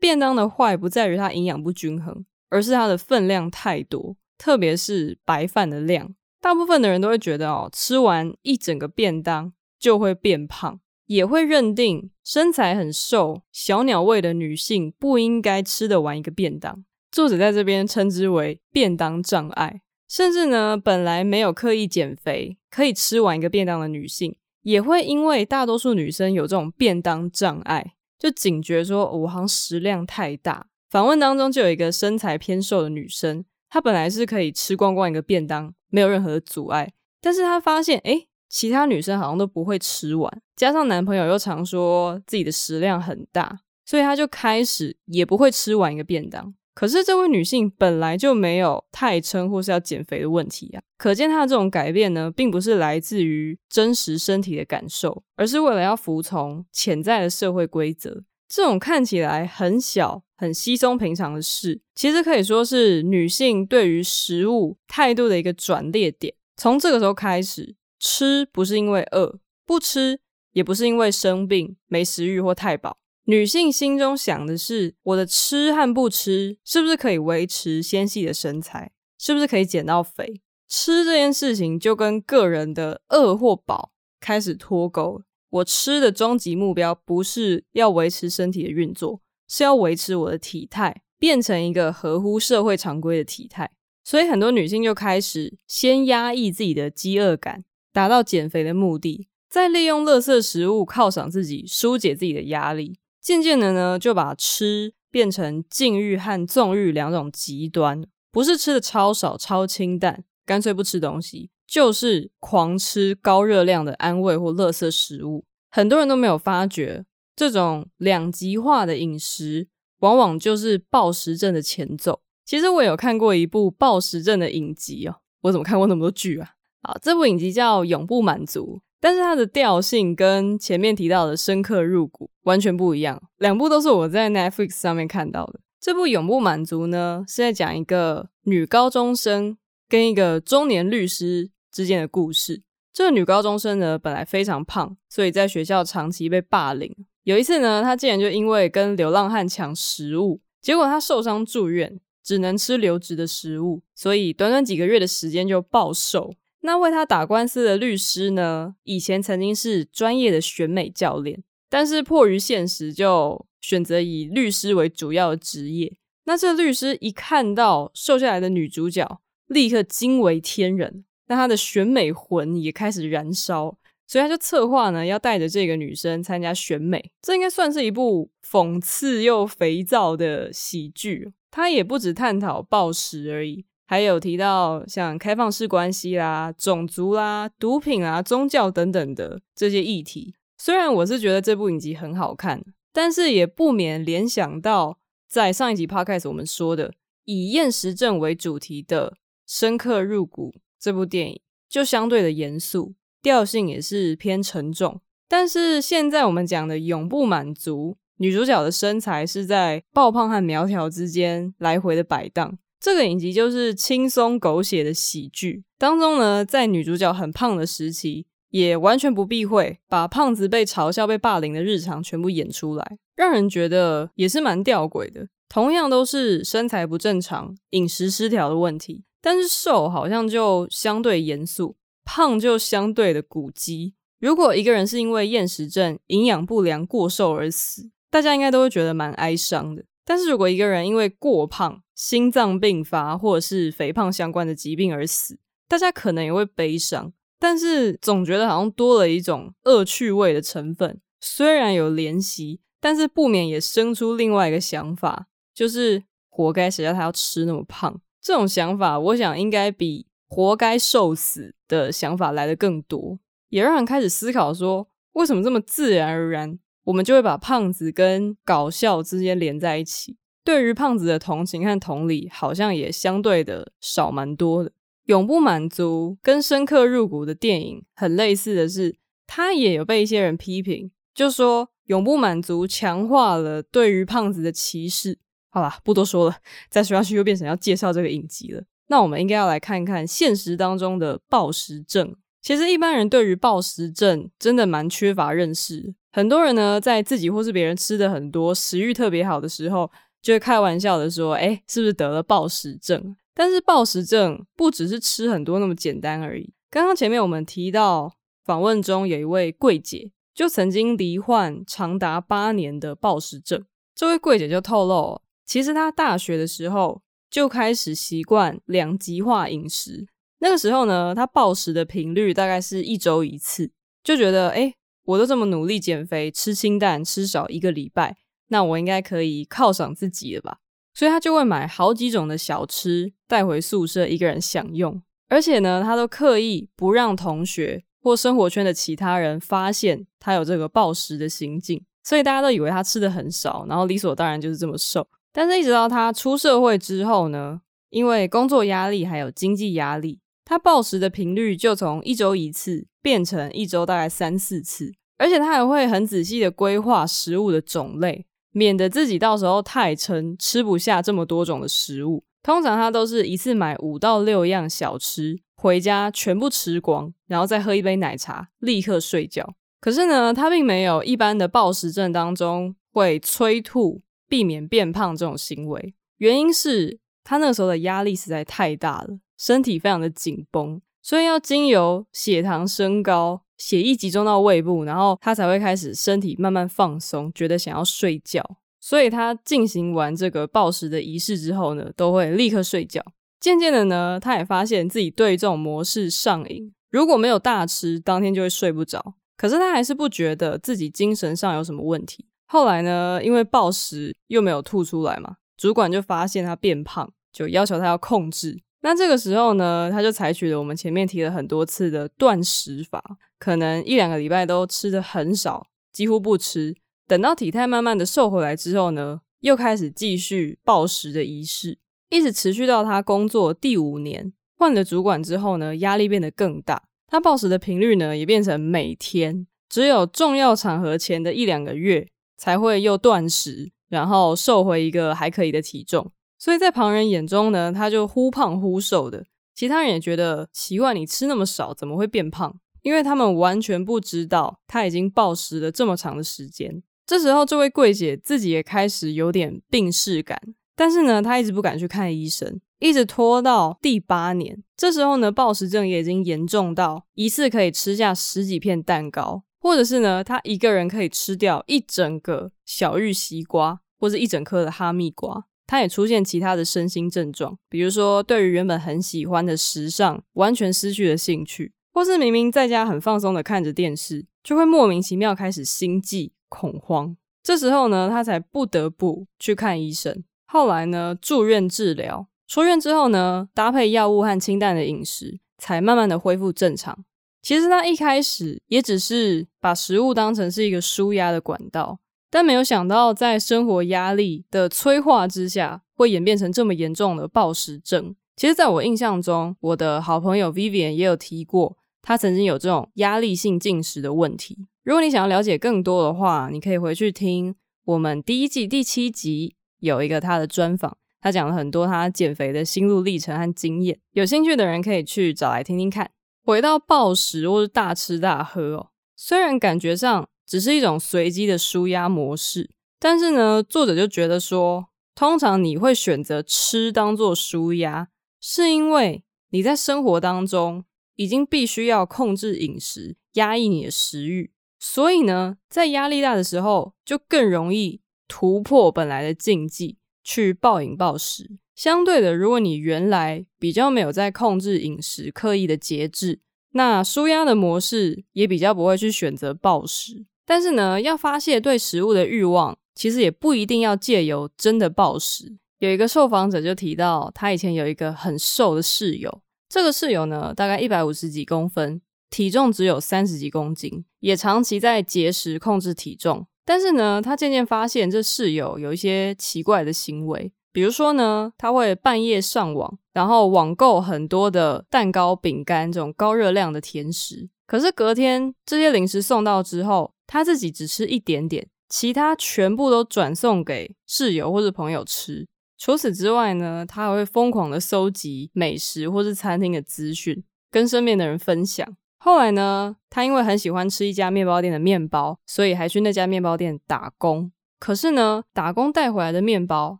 [0.00, 4.16] 便当的坏不在于它营养不均衡，而是它的分量太多。
[4.42, 16.84] 特别是白饭的量，大部分的人都会觉得哦，吃完一整个便当就会变胖，也会认定身材很瘦、小鸟胃的女性不应该吃得完一个便当。
[17.12, 19.82] 作者在这边称之为便当障碍。
[20.08, 30.66] 甚至呢，本来没有刻意减肥，可以吃完一个便当的女性，也会因为大多数女生有这种便当障碍，就警觉说，哦，我好像食量太大。
[30.90, 33.44] 访问当中就有一个身材偏瘦的女生。
[33.72, 36.92] 她本来是可以吃光光一个便当，没有任何的阻碍。
[37.22, 46.54] 但是她发现，诶，其他女生好像都不会吃完，加上男朋友又常说自己的食量很大，所以她就开始也不会吃完一个便当。
[46.74, 58.22] 可是这位女性本来就没有太撑或是要减肥的问题啊，可见她的这种改变呢，并不是来自于真实身体的感受，而是为了要服从潜在的社会规则。
[58.46, 66.34] 这种看起来很小、很稀松平常的事，其实可以说是女性对于食物态度的一个转捩点。
[66.56, 70.18] 从这个时候开始，吃不是因为饿，不吃
[70.52, 72.98] 也不是因为生病、没食欲或太饱。
[73.26, 78.90] 女性心中想的是：我的吃和不吃，是不是可以维持纤细的身材？
[79.20, 80.40] 是不是可以减到肥？
[80.68, 85.22] 吃这件事情就跟个人的饿或饱开始脱钩。
[85.50, 89.20] 我吃的终极目标不是要维持身体的运作，
[89.52, 93.70] 是要维持我的体态，变成一个合乎社会常规的体态。
[94.02, 97.62] 所以很多女性就开始先压抑自己的饥饿感，
[97.92, 102.98] 达到减肥的目的，再利用垃圾食物犒赏自己，疏解自己的压力。
[103.20, 111.50] 渐渐的呢，就把吃变成禁欲和纵欲两种极端，不是吃的超少、超清淡，干脆不吃东西。
[111.66, 117.04] 就是狂吃高热量的安慰或垃圾食物，很多人都没有发觉，
[117.42, 119.66] 这种两极化的饮食
[119.98, 122.20] 往往就是暴食症的前奏。
[122.44, 126.50] 其实我有看过一部暴食症的影集哦，我怎么看过那么多剧啊？
[126.82, 133.20] 啊，这部影集叫《永不满足》，但是它的调性跟前面提到的深刻入骨完全不一样。
[133.38, 135.58] 两部都是我在 Netflix 上面看到的。
[135.80, 141.50] 这部《永不满足》呢，是在讲一个女高中生跟一个中年律师。
[141.72, 142.62] 之间的故事。
[142.92, 146.94] 这个女高中生呢，本来非常胖，所以在学校长期被霸凌。
[147.24, 156.34] 有一次呢，他竟然就因为跟流浪汉抢食物，结果他受伤住院，只能吃流质的食物，所以短短几个月的时间就暴瘦。
[156.62, 165.92] 那为他打官司的律师呢，以前曾经是专业的选美教练，但是迫于现实，就选择以律师为主要的职业。
[166.24, 171.04] 那这律师一看到瘦下来的女主角，立刻惊为天人。
[171.26, 173.78] 那他的选美魂也开始燃烧，
[174.12, 177.02] 所以他就策划呢，要带着这个女生参加选美。
[177.22, 181.32] 这应该算是一部讽刺又肥皂的喜剧。
[181.50, 190.34] 他也不只探讨暴食而已，还有提到像开放式关系啦、种族啦、毒品啊、宗教等等的这些议题。
[190.58, 196.92] 虽然我是觉得这部影集很好看，但是也不免联想到在上一集 podcast 我们说的
[197.24, 199.12] 以厌食症为主题的
[199.46, 202.92] 《深刻入骨》这部电影，就相对的严肃，
[203.22, 205.00] 调性也是偏沉重。
[205.28, 212.58] 但是现在我们讲的永不满足，女主角的身材是在爆胖和苗条之间来回的摆荡。
[212.78, 225.28] 这个影集就是轻松狗血的喜剧当中呢，在女主角很胖的时期，也完全不避讳把胖子被嘲笑、被霸凌的日常全部演出来，让人觉得也是蛮吊诡的。
[225.48, 233.94] 同样都是身材不正常、饮食失调的问题，但是瘦好像就相对严肃，胖就相对的古迹。
[234.18, 239.84] 如果一个人是因为厌食症、营养不良过瘦而死，大家应该都会觉得蛮哀伤的。
[240.04, 245.38] 但是如果一个人因为过胖、心脏病发或者是肥胖相关的疾病而死，
[245.68, 251.00] 大家可能也会悲伤，但是总觉得好像多了一种恶趣味的成分。
[251.20, 258.00] 虽然有怜惜，但是不免也生出另外一个想法，就是活该谁叫他要吃那么胖。
[258.20, 263.18] 这种想法，我想应该比活该受死的想法来的更多，
[263.50, 274.72] 也让人开始思考说，为什么这么自然而然，我们就会把胖子跟搞笑之间连在一起，对于胖子的同情和同理，好像也相对的少蛮多的。
[275.04, 285.18] 永不满足跟深刻入骨的电影很类似的是，他也有被一些人批评，就说永不满足强化了对于胖子的歧视。
[285.50, 286.36] 好啦，不多说了，
[286.70, 288.64] 再说下去又变成要介绍这个影集了。
[288.88, 292.14] 那我们应该要来看看现实当中的暴食症。
[292.40, 295.94] 其实一般人对于暴食症真的蛮缺乏认识。
[296.12, 306.52] 很多人呢，在自己或是别人吃的很多、食欲特别好的时候，就会开玩笑的说：“诶，是不是得了暴食症？”但是暴食症不只是吃很多那么简单而已。
[306.68, 308.12] 刚刚前面我们提到
[308.44, 313.64] 访问中有一位柜姐，就曾经罹患长达八年的暴食症。
[313.94, 317.00] 这位柜姐就透露，其实她大学的时候
[317.32, 320.06] 就开始习惯两极化饮食。
[320.40, 323.70] 那个时候呢，他暴食的频率大概是一周一次，
[324.04, 324.74] 就觉得诶，
[325.04, 328.18] 我都这么努力减肥，吃清淡，吃少一个礼拜，
[328.48, 330.58] 那我应该可以犒赏自己了吧？
[330.92, 345.08] 所以他就会买好几种的小吃带回宿舍一个人享用，而且呢，他都刻意不让同学或生活圈的其他人发现他有这个暴食的行径，所以大家都以为他吃的很少，然后理所当然就是这么瘦。
[345.32, 350.20] 但是一直到他出社会之后呢，因为工作压力还有经济压力。
[350.44, 362.24] 他暴食的频率就从一周一次变成一周大概三四次，而且他还会很仔细的规划食物的种类，免得自己到时候太撑吃不下这么多种的食物。
[362.42, 369.54] 通常他都是一次买五到六样小吃回家全部吃光，然后再喝一杯奶茶，立刻睡觉。
[369.80, 374.02] 可是呢，他并没有一般的暴食症当中会催吐、
[374.32, 379.18] 避免变胖这种行为，原因是他那时候的压力实在太大了。
[379.36, 388.42] 身体非常的紧绷，所以要经由血糖升高、血液集中到胃部，然后他才会开始身体慢慢放松，觉得想要睡觉。
[388.80, 393.04] 所以他进行完这个暴食的仪式之后呢，都会立刻睡觉。
[393.38, 399.14] 渐渐的呢，他也发现自己对这种模式上瘾，如果没有大吃，当天就会睡不着。
[399.36, 402.24] 可是他还是不觉得自己精神上有什么问题。
[402.52, 408.60] 后来呢，因为暴食又没有吐出来嘛，主管就发现他变胖，就要求他要控制。
[408.82, 413.02] 那这个时候呢，他就采取了我们前面提了很多次的断食法，
[413.38, 416.76] 可能一两个礼拜都吃的很少，几乎不吃。
[417.08, 421.78] 等到体态慢慢的瘦回来之后呢，又开始继续暴食的仪式，
[422.10, 432.06] 一直持续到他工作第五年，换了主管之后呢，压力变得更大，他暴食的频率呢也变成每天，只有重要场合前的一两个月
[432.42, 436.10] 才会又断食，然后瘦回一个还可以的体重。
[436.40, 439.24] 所以在旁人眼中呢，他就忽胖忽瘦的。
[439.54, 442.52] 其他人也觉得奇怪，你吃那么少，怎么会变胖？
[442.80, 446.82] 因为他们完全不知道他已经暴食了这么长的时间。
[447.06, 450.36] 这时候，这位柜姐自己也开始有点病识感，
[450.74, 454.60] 但是呢，她一直不敢去看医生，一直拖到第八年。
[454.76, 465.44] 这时候呢，暴食症也已经严重到一次可以吃下十几片蛋糕，或者是呢，他一个人可以吃掉一整个小玉西瓜，或者一整颗的哈密瓜。
[465.68, 477.16] 他也出现其他的身心症状，比如说对于原本很喜欢的时尚完全失去了兴趣，或是明明在家很放松的看着电视，就会莫名其妙开始心悸恐慌。
[477.40, 480.24] 这时候呢，他才不得不去看医生。
[480.46, 487.04] 后来呢，住院治疗，出院之后呢，搭配药物和清淡的饮食，才慢慢的恢复正常。
[487.42, 491.98] 其实他一开始也只是把食物当成是一个舒压的管道。
[492.30, 498.14] 但没有想到在生活压力的催化之下，会演变成这么严重的暴食症。
[498.36, 504.66] 其实，在我印象中，我的好朋友 Vivian 也有提过，他曾经有这种压力性进食的问题。
[504.82, 513.98] 如果你想要了解更多的话，你可以回去听我们第一季第七集有一个他的专访，他讲了很多他减肥的心路历程和经验。
[514.12, 516.10] 有兴趣的人可以去找来听听看。
[516.44, 528.08] 回到暴食或是大吃大喝哦，虽然感觉上只是一种随机的舒压模式，但是呢，作者就觉得说，通常你会选择吃当做舒压。
[528.40, 530.84] 是因为你在生活当中
[531.14, 541.58] 已经必须要控制饮食，压抑你的食欲，所以呢，在压力大的时候，就更容易突破本来的禁忌，去暴饮暴食。
[541.74, 546.40] 相对的，如果你原来比较没有在控制饮食，刻意的节制，
[546.72, 550.26] 那舒压的模式也比较不会去选择暴食。
[550.44, 555.56] 但是呢，要发泄对食物的欲望，其实也不一定要借由真的暴食。
[555.78, 562.00] 有一个受访者就提到，他以前有一个很瘦的室友，这个室友呢，大概一百五十几公分，
[562.30, 566.46] 体重只有三十几公斤，也长期在节食控制体重。
[566.64, 577.48] 但是呢，他渐渐发现这室友有一些奇怪的行为，比如说呢，他会半夜上网，然后网购很多的蛋糕、饼干这种高热量的甜食。
[577.66, 585.46] 可是隔天这些零食送到之后，他自己只吃一点点，其他全部都转送给室友或者朋友吃。
[585.78, 591.86] 除此之外呢，他还会疯狂的搜集美食或是餐厅的资讯，跟身边的人分享。
[592.18, 597.50] 后来呢，他因为很喜欢吃一家面包店的面包，所以还去那家面包店打工。
[597.82, 599.98] 可是呢，打工带回来的面包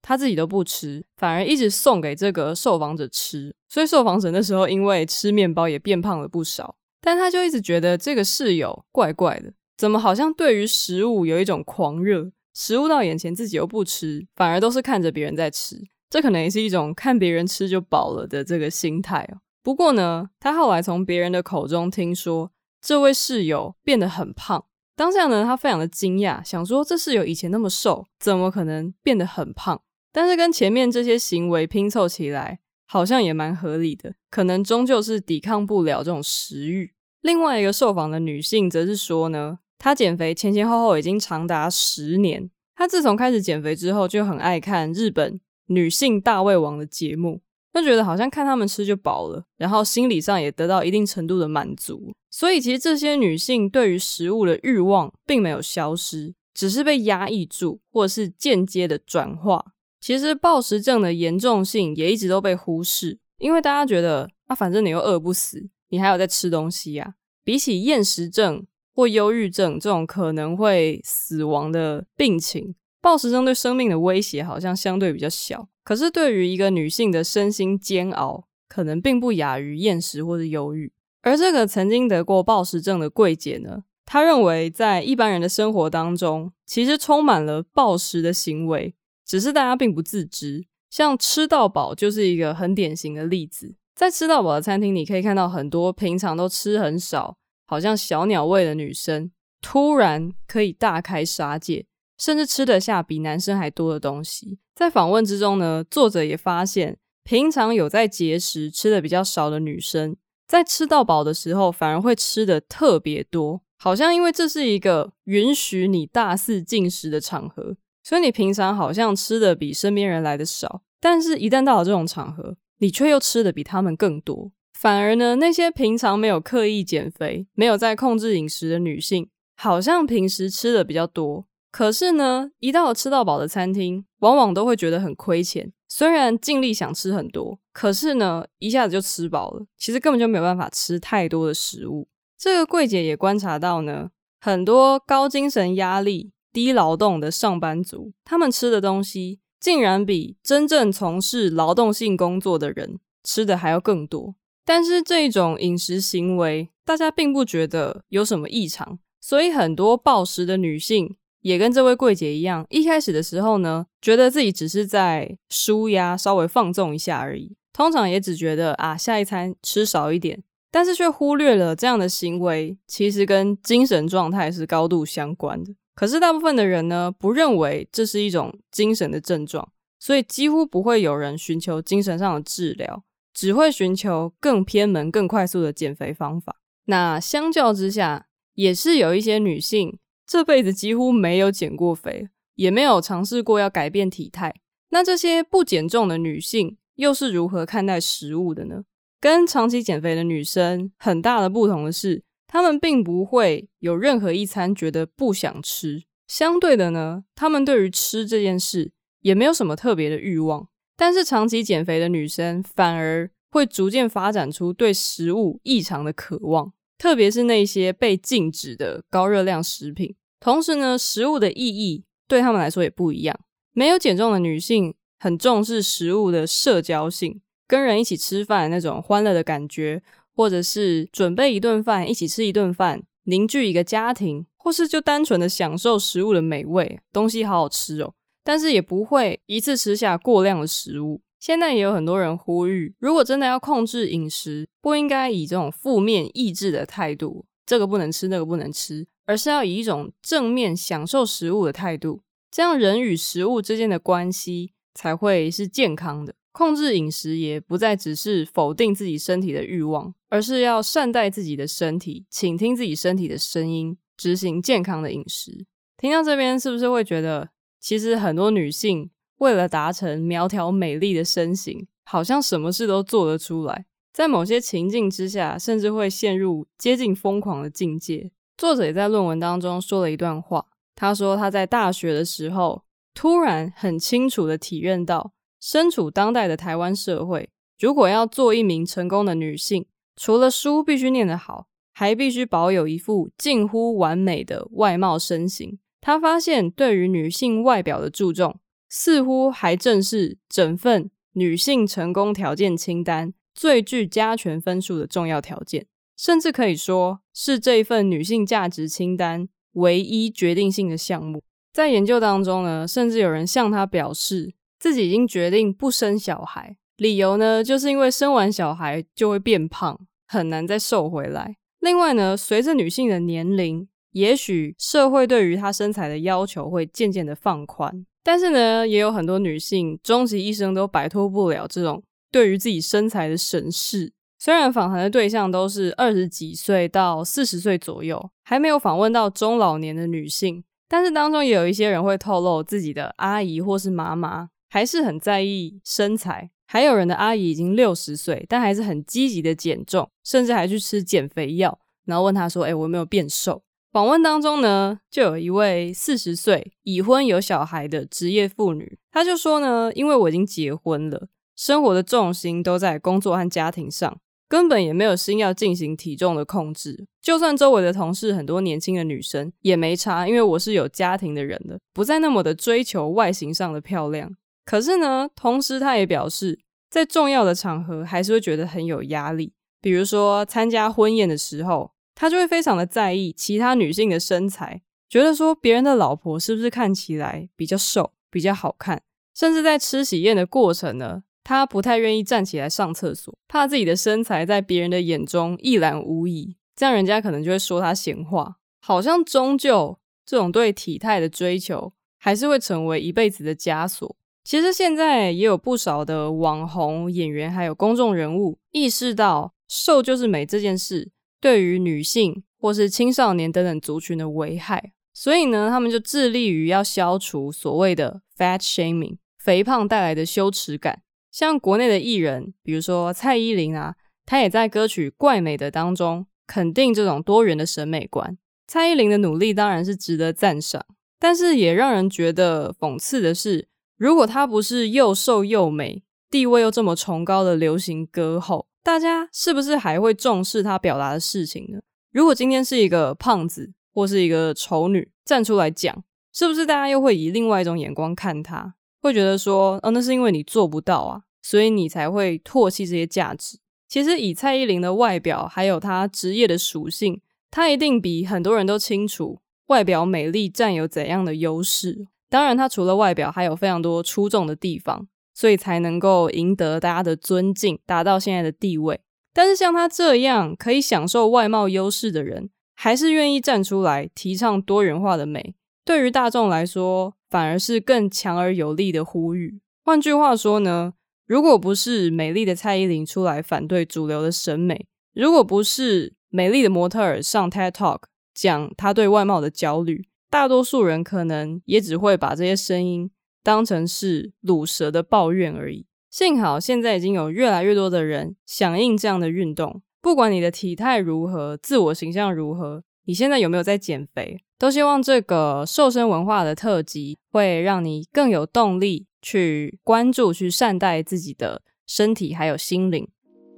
[0.00, 3.54] 他自己都不吃，反而一直送给这个受访者吃。
[3.68, 6.76] 所以受访者那时候因为吃面包也变胖了不少。
[7.02, 12.32] 但他就一直觉得这个室友怪怪的，怎么好像对于食物有一种狂热？
[12.54, 15.76] 食物到眼前，自己又不吃，反而都是看着别人在吃，
[16.08, 19.36] 这可能也是一种看别人吃就饱了的这个心态哦。
[19.62, 22.50] 不过呢，他后来从别人的口中听说，
[22.80, 24.64] 这位室友变得很胖，
[24.96, 29.80] 当下呢，他非常的惊讶，想说这室友以前那么瘦，怎么可能变得很胖？
[30.10, 36.92] 但是跟前面这些行为拼凑起来，好像也蛮合理的，可能终究是抵抗不了这种食欲。
[37.20, 39.58] 另外一个受访的女性则是说呢。
[39.78, 42.50] 她减肥前前后后已经长达十年。
[42.74, 47.42] 她自从开始减肥之后，就很爱看日本女性大胃王的节目，
[47.74, 52.14] 就觉得好像看他们吃就饱了，然后心理上也得到一定程度的满足。
[52.38, 59.64] 所以，其实这些女性对于食物的欲望并没有消失，只是被压抑住，或者是间接的转化。
[60.02, 67.14] 其实，暴食症的严重性也一直都被忽视，因为大家觉得啊，反正你又饿不死，你还有在吃东西呀。
[67.42, 68.66] 比起厌食症。
[68.94, 75.68] 或忧郁症这种可能会死亡的病情，暴食症对生命的威胁好像相对比较小。
[75.84, 80.90] 可是对于一个女性的身心煎熬，可能并不亚于厌食或者忧郁。
[81.26, 88.94] 而这个曾经得过暴食症的柜姐呢，她认为在一般人的生活当中，其实充满了暴食的行为，
[89.26, 90.66] 只是大家并不自知。
[90.88, 97.36] 像吃到饱就是一个很典型的例子，在吃到饱的餐厅，你可以看到很多平常都吃很少。
[97.66, 104.60] 好像小鸟胃的女生突然可以大开杀戒，甚至吃得下比男生还多的东西。
[104.76, 110.14] 在访问之中呢，作者也发现，平常有在节食、吃的比较少的女生，
[110.46, 113.62] 在吃到饱的时候，反而会吃的特别多。
[113.78, 124.50] 好像因为这是一个允许你大肆进食的场合，所以你平常好像吃的比身边人来的少，但是一旦到了这种场合，你却又吃的比他们更多。
[124.78, 131.46] 反而呢，那些平常没有刻意减肥、没有在控制饮食的女性，好像平时吃的比较多，
[131.76, 135.70] 可是呢，一到吃到饱的餐厅，往往都会觉得很亏钱。
[135.90, 142.08] 虽然尽力想吃很多，可是呢，一下子就吃饱了，其实根本就没有办法吃太多的食物。
[142.38, 144.08] 这个柜姐也观察到呢，
[144.40, 154.34] 很多高精神压力、低劳动的上班族，他们吃的东西竟然比真正从事劳动性工作的人吃的还要更多。
[154.64, 161.14] 但是这种饮食行为，大家并不觉得有什么异常，所以很多暴食的女性
[161.46, 167.56] 也跟这位柜姐一样，一开始的时候呢，觉得自己只是在舒压，稍微放纵一下而已。
[167.72, 170.42] 通常也只觉得啊，下一餐吃少一点，
[170.72, 175.72] 但是却忽略了这样的行为其实跟精神状态是高度相关的。
[175.94, 179.68] 可是大部分的人呢，不认为这是一种精神的症状，
[180.00, 183.04] 所以几乎不会有人寻求精神上的治疗。
[183.32, 186.56] 只会寻求更偏门、更快速的减肥方法。
[186.86, 194.54] 那相较之下，也是有一些女性这辈子几乎没有减过肥，也没有尝试过要改变体态。
[194.90, 198.84] 那这些不减重的女性又是如何看待食物的呢？
[199.20, 206.04] 跟长期减肥的女生很大的不同的是，她们并不会有任何一餐觉得不想吃。
[206.28, 210.68] 相对的呢，她们对于吃这件事也没有什么特别的欲望。
[210.96, 220.14] 但是长期减肥的女生反而会逐渐发展出对食物异常的渴望，特别是那些被禁止的高热量食品。
[220.40, 223.38] 同时呢，食物的意义对她们来说也不一样。
[223.72, 230.02] 没有减重的女性很重视食物的社交性，跟人一起吃饭那种欢乐的感觉，
[230.34, 238.14] 或者是准备一顿饭，一起吃一顿饭，凝聚一个家庭，或是就单纯的享受食物的美味，东西好好吃哦。
[238.44, 241.20] 但是也不会一次吃下过量的食物。
[241.46, 252.20] 现在也有很多人呼吁，如果真的要控制饮食，不应该以这种负面抑制的态度，这个不能吃，那个不能吃，而是要以一种正面享受食物的态度，
[252.50, 256.34] 这样人与食物之间的关系才会是健康的。
[256.50, 265.64] 控制饮食也不再只是否定自己身体的欲望，而是要善待自己的身体，倾听自己身体的声音，执行健康的饮食。
[265.96, 267.50] 听到这边，是不是会觉得？
[267.78, 278.30] 其实很多女性为了达成苗条美丽的身形，好像什么事都做得出来，在某些情境之下，甚至会陷入接近疯狂的境界。
[278.56, 282.84] 作者也在论文当中说了一段话，他说他在大学的时候，
[283.14, 289.84] 突然很清楚地体认到，身处当代的台湾社会，如果要做一名成功的女性，
[290.16, 295.78] 除了书必须念得好，还必须保有一副近乎完美的外貌身形。
[296.00, 298.58] 他发现，对于女性外表的注重，
[298.88, 311.42] 似乎还正是整份女性成功条件清单最具加权分数的重要条件，甚至可以说是这一份女性价值清单唯一决定性的项目。
[311.72, 321.56] 在研究当中呢，甚至有人向他表示，自己已经决定不生小孩，理由呢，就是因为生完小孩就会变胖，很难再瘦回来。
[321.80, 332.02] 另外呢，随着女性的年龄，也许社会对于她身材的要求会渐渐的放宽，但是呢，也有很多女性终其一生都摆脱不了这种
[332.32, 334.12] 对于自己身材的审视。
[334.36, 353.62] 虽然访谈的对象都是二十几岁到四十岁左右，还没有访问到中老年的女性，但是当中也有一些人会透露自己的阿姨或是妈妈还是很在意身材，还有人的阿姨已经六十岁，但还是很积极的减重，甚至还去吃减肥药，然后问她说：“哎，我有没有变瘦？”
[353.96, 364.20] 访问当中呢，就有一位四十岁已婚有小孩的职业妇女，她就说呢，因为我已经结婚了，生活的重心都在工作和家庭上，
[364.50, 367.06] 根本也没有心要进行体重的控制。
[367.22, 374.30] 就算周围的同事很多年轻的女生也没差，因为我是有家庭的人了，不再那么的追求外形上的漂亮。
[374.66, 376.58] 可是呢，同时她也表示，
[376.90, 381.95] 在重要的场合还是会觉得很有压力，比如说参加婚宴的时候。
[382.16, 389.02] 他就会非常的在意其他女性的身材，觉得说别人的老婆是不是看起来比较瘦、比较好看，
[389.34, 398.56] 甚至在吃喜宴的过程呢，他不太愿意站起来上厕所，怕自己的身材在别人的眼中一览无遗，这样人家可能就会说他闲话。
[398.80, 404.16] 好像终究这种对体态的追求，还是会成为一辈子的枷锁。
[404.44, 411.10] 其实现在也有不少的网红、演员还有公众人物意识到瘦就是美这件事。
[411.40, 421.02] 对于女性或是青少年等等族群的危害，所以呢，他们就致力于要消除所谓的 fat shaming，肥胖带来的羞耻感。
[421.30, 428.38] 像国内的艺人，比如说蔡依林啊，她也在歌曲《怪美的》当中肯定这种多元的审美观。
[428.66, 430.84] 蔡依林的努力当然是值得赞赏，
[431.20, 441.80] 但是也让人觉得讽刺的是，如果她不是又瘦又美、地位又这么崇高的流行歌后，大家是不是还会重视他表达的事情呢？
[442.12, 448.74] 如果今天是一个胖子或是一个丑女站出来讲，是不是大家又会以另外一种眼光看他？
[449.02, 453.58] 会觉得说，哦，那是因为你做不到啊，所以你才会唾弃这些价值。
[453.88, 457.20] 其实以蔡依林的外表，还有她职业的属性，
[457.50, 462.06] 她一定比很多人都清楚外表美丽占有怎样的优势。
[462.30, 465.08] 当然，她除了外表，还有非常多出众的地方。
[465.36, 468.98] 所以才能够赢得大家的尊敬，达到现在的地位。
[469.34, 479.60] 但是像他这样可以享受外貌优势的人，还是愿意站出来提倡多元化的美，对于大众来说，反而是更强而有力的呼吁。
[479.84, 480.94] 换句话说呢，
[481.26, 493.10] 如果不是美丽的蔡依林出来反对主流的审美，如果不是美丽的模特儿上 TED Talk 讲她对外貌的焦虑，大多数人可能也只会把这些声音
[493.46, 495.86] 当成是鲁蛇的抱怨而已。
[496.10, 513.06] 幸好现在已经有越来越多的人响应这样的运动，不管你的体态如何，自我形象如何，你现在有没有在减肥，都希望这个瘦身文化的特辑会让你更有动力去关注、去善待自己的身体还有心灵。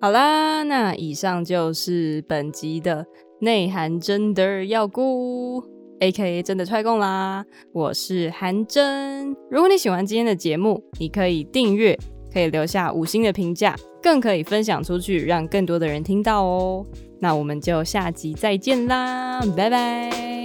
[0.02, 3.06] 好啦，那以上就是本集的
[3.40, 5.62] 内涵真的要顾
[6.00, 6.42] ，A.K.A.
[6.42, 7.44] 真的踹共啦！
[7.72, 9.34] 我是韩真。
[9.50, 11.98] 如果你喜欢今天的节目，你可以订阅，
[12.32, 16.84] 可以留下五星的评价，更可以分享出去，让更多的人听到哦。
[17.20, 20.44] 那我们就下集再见啦，拜拜。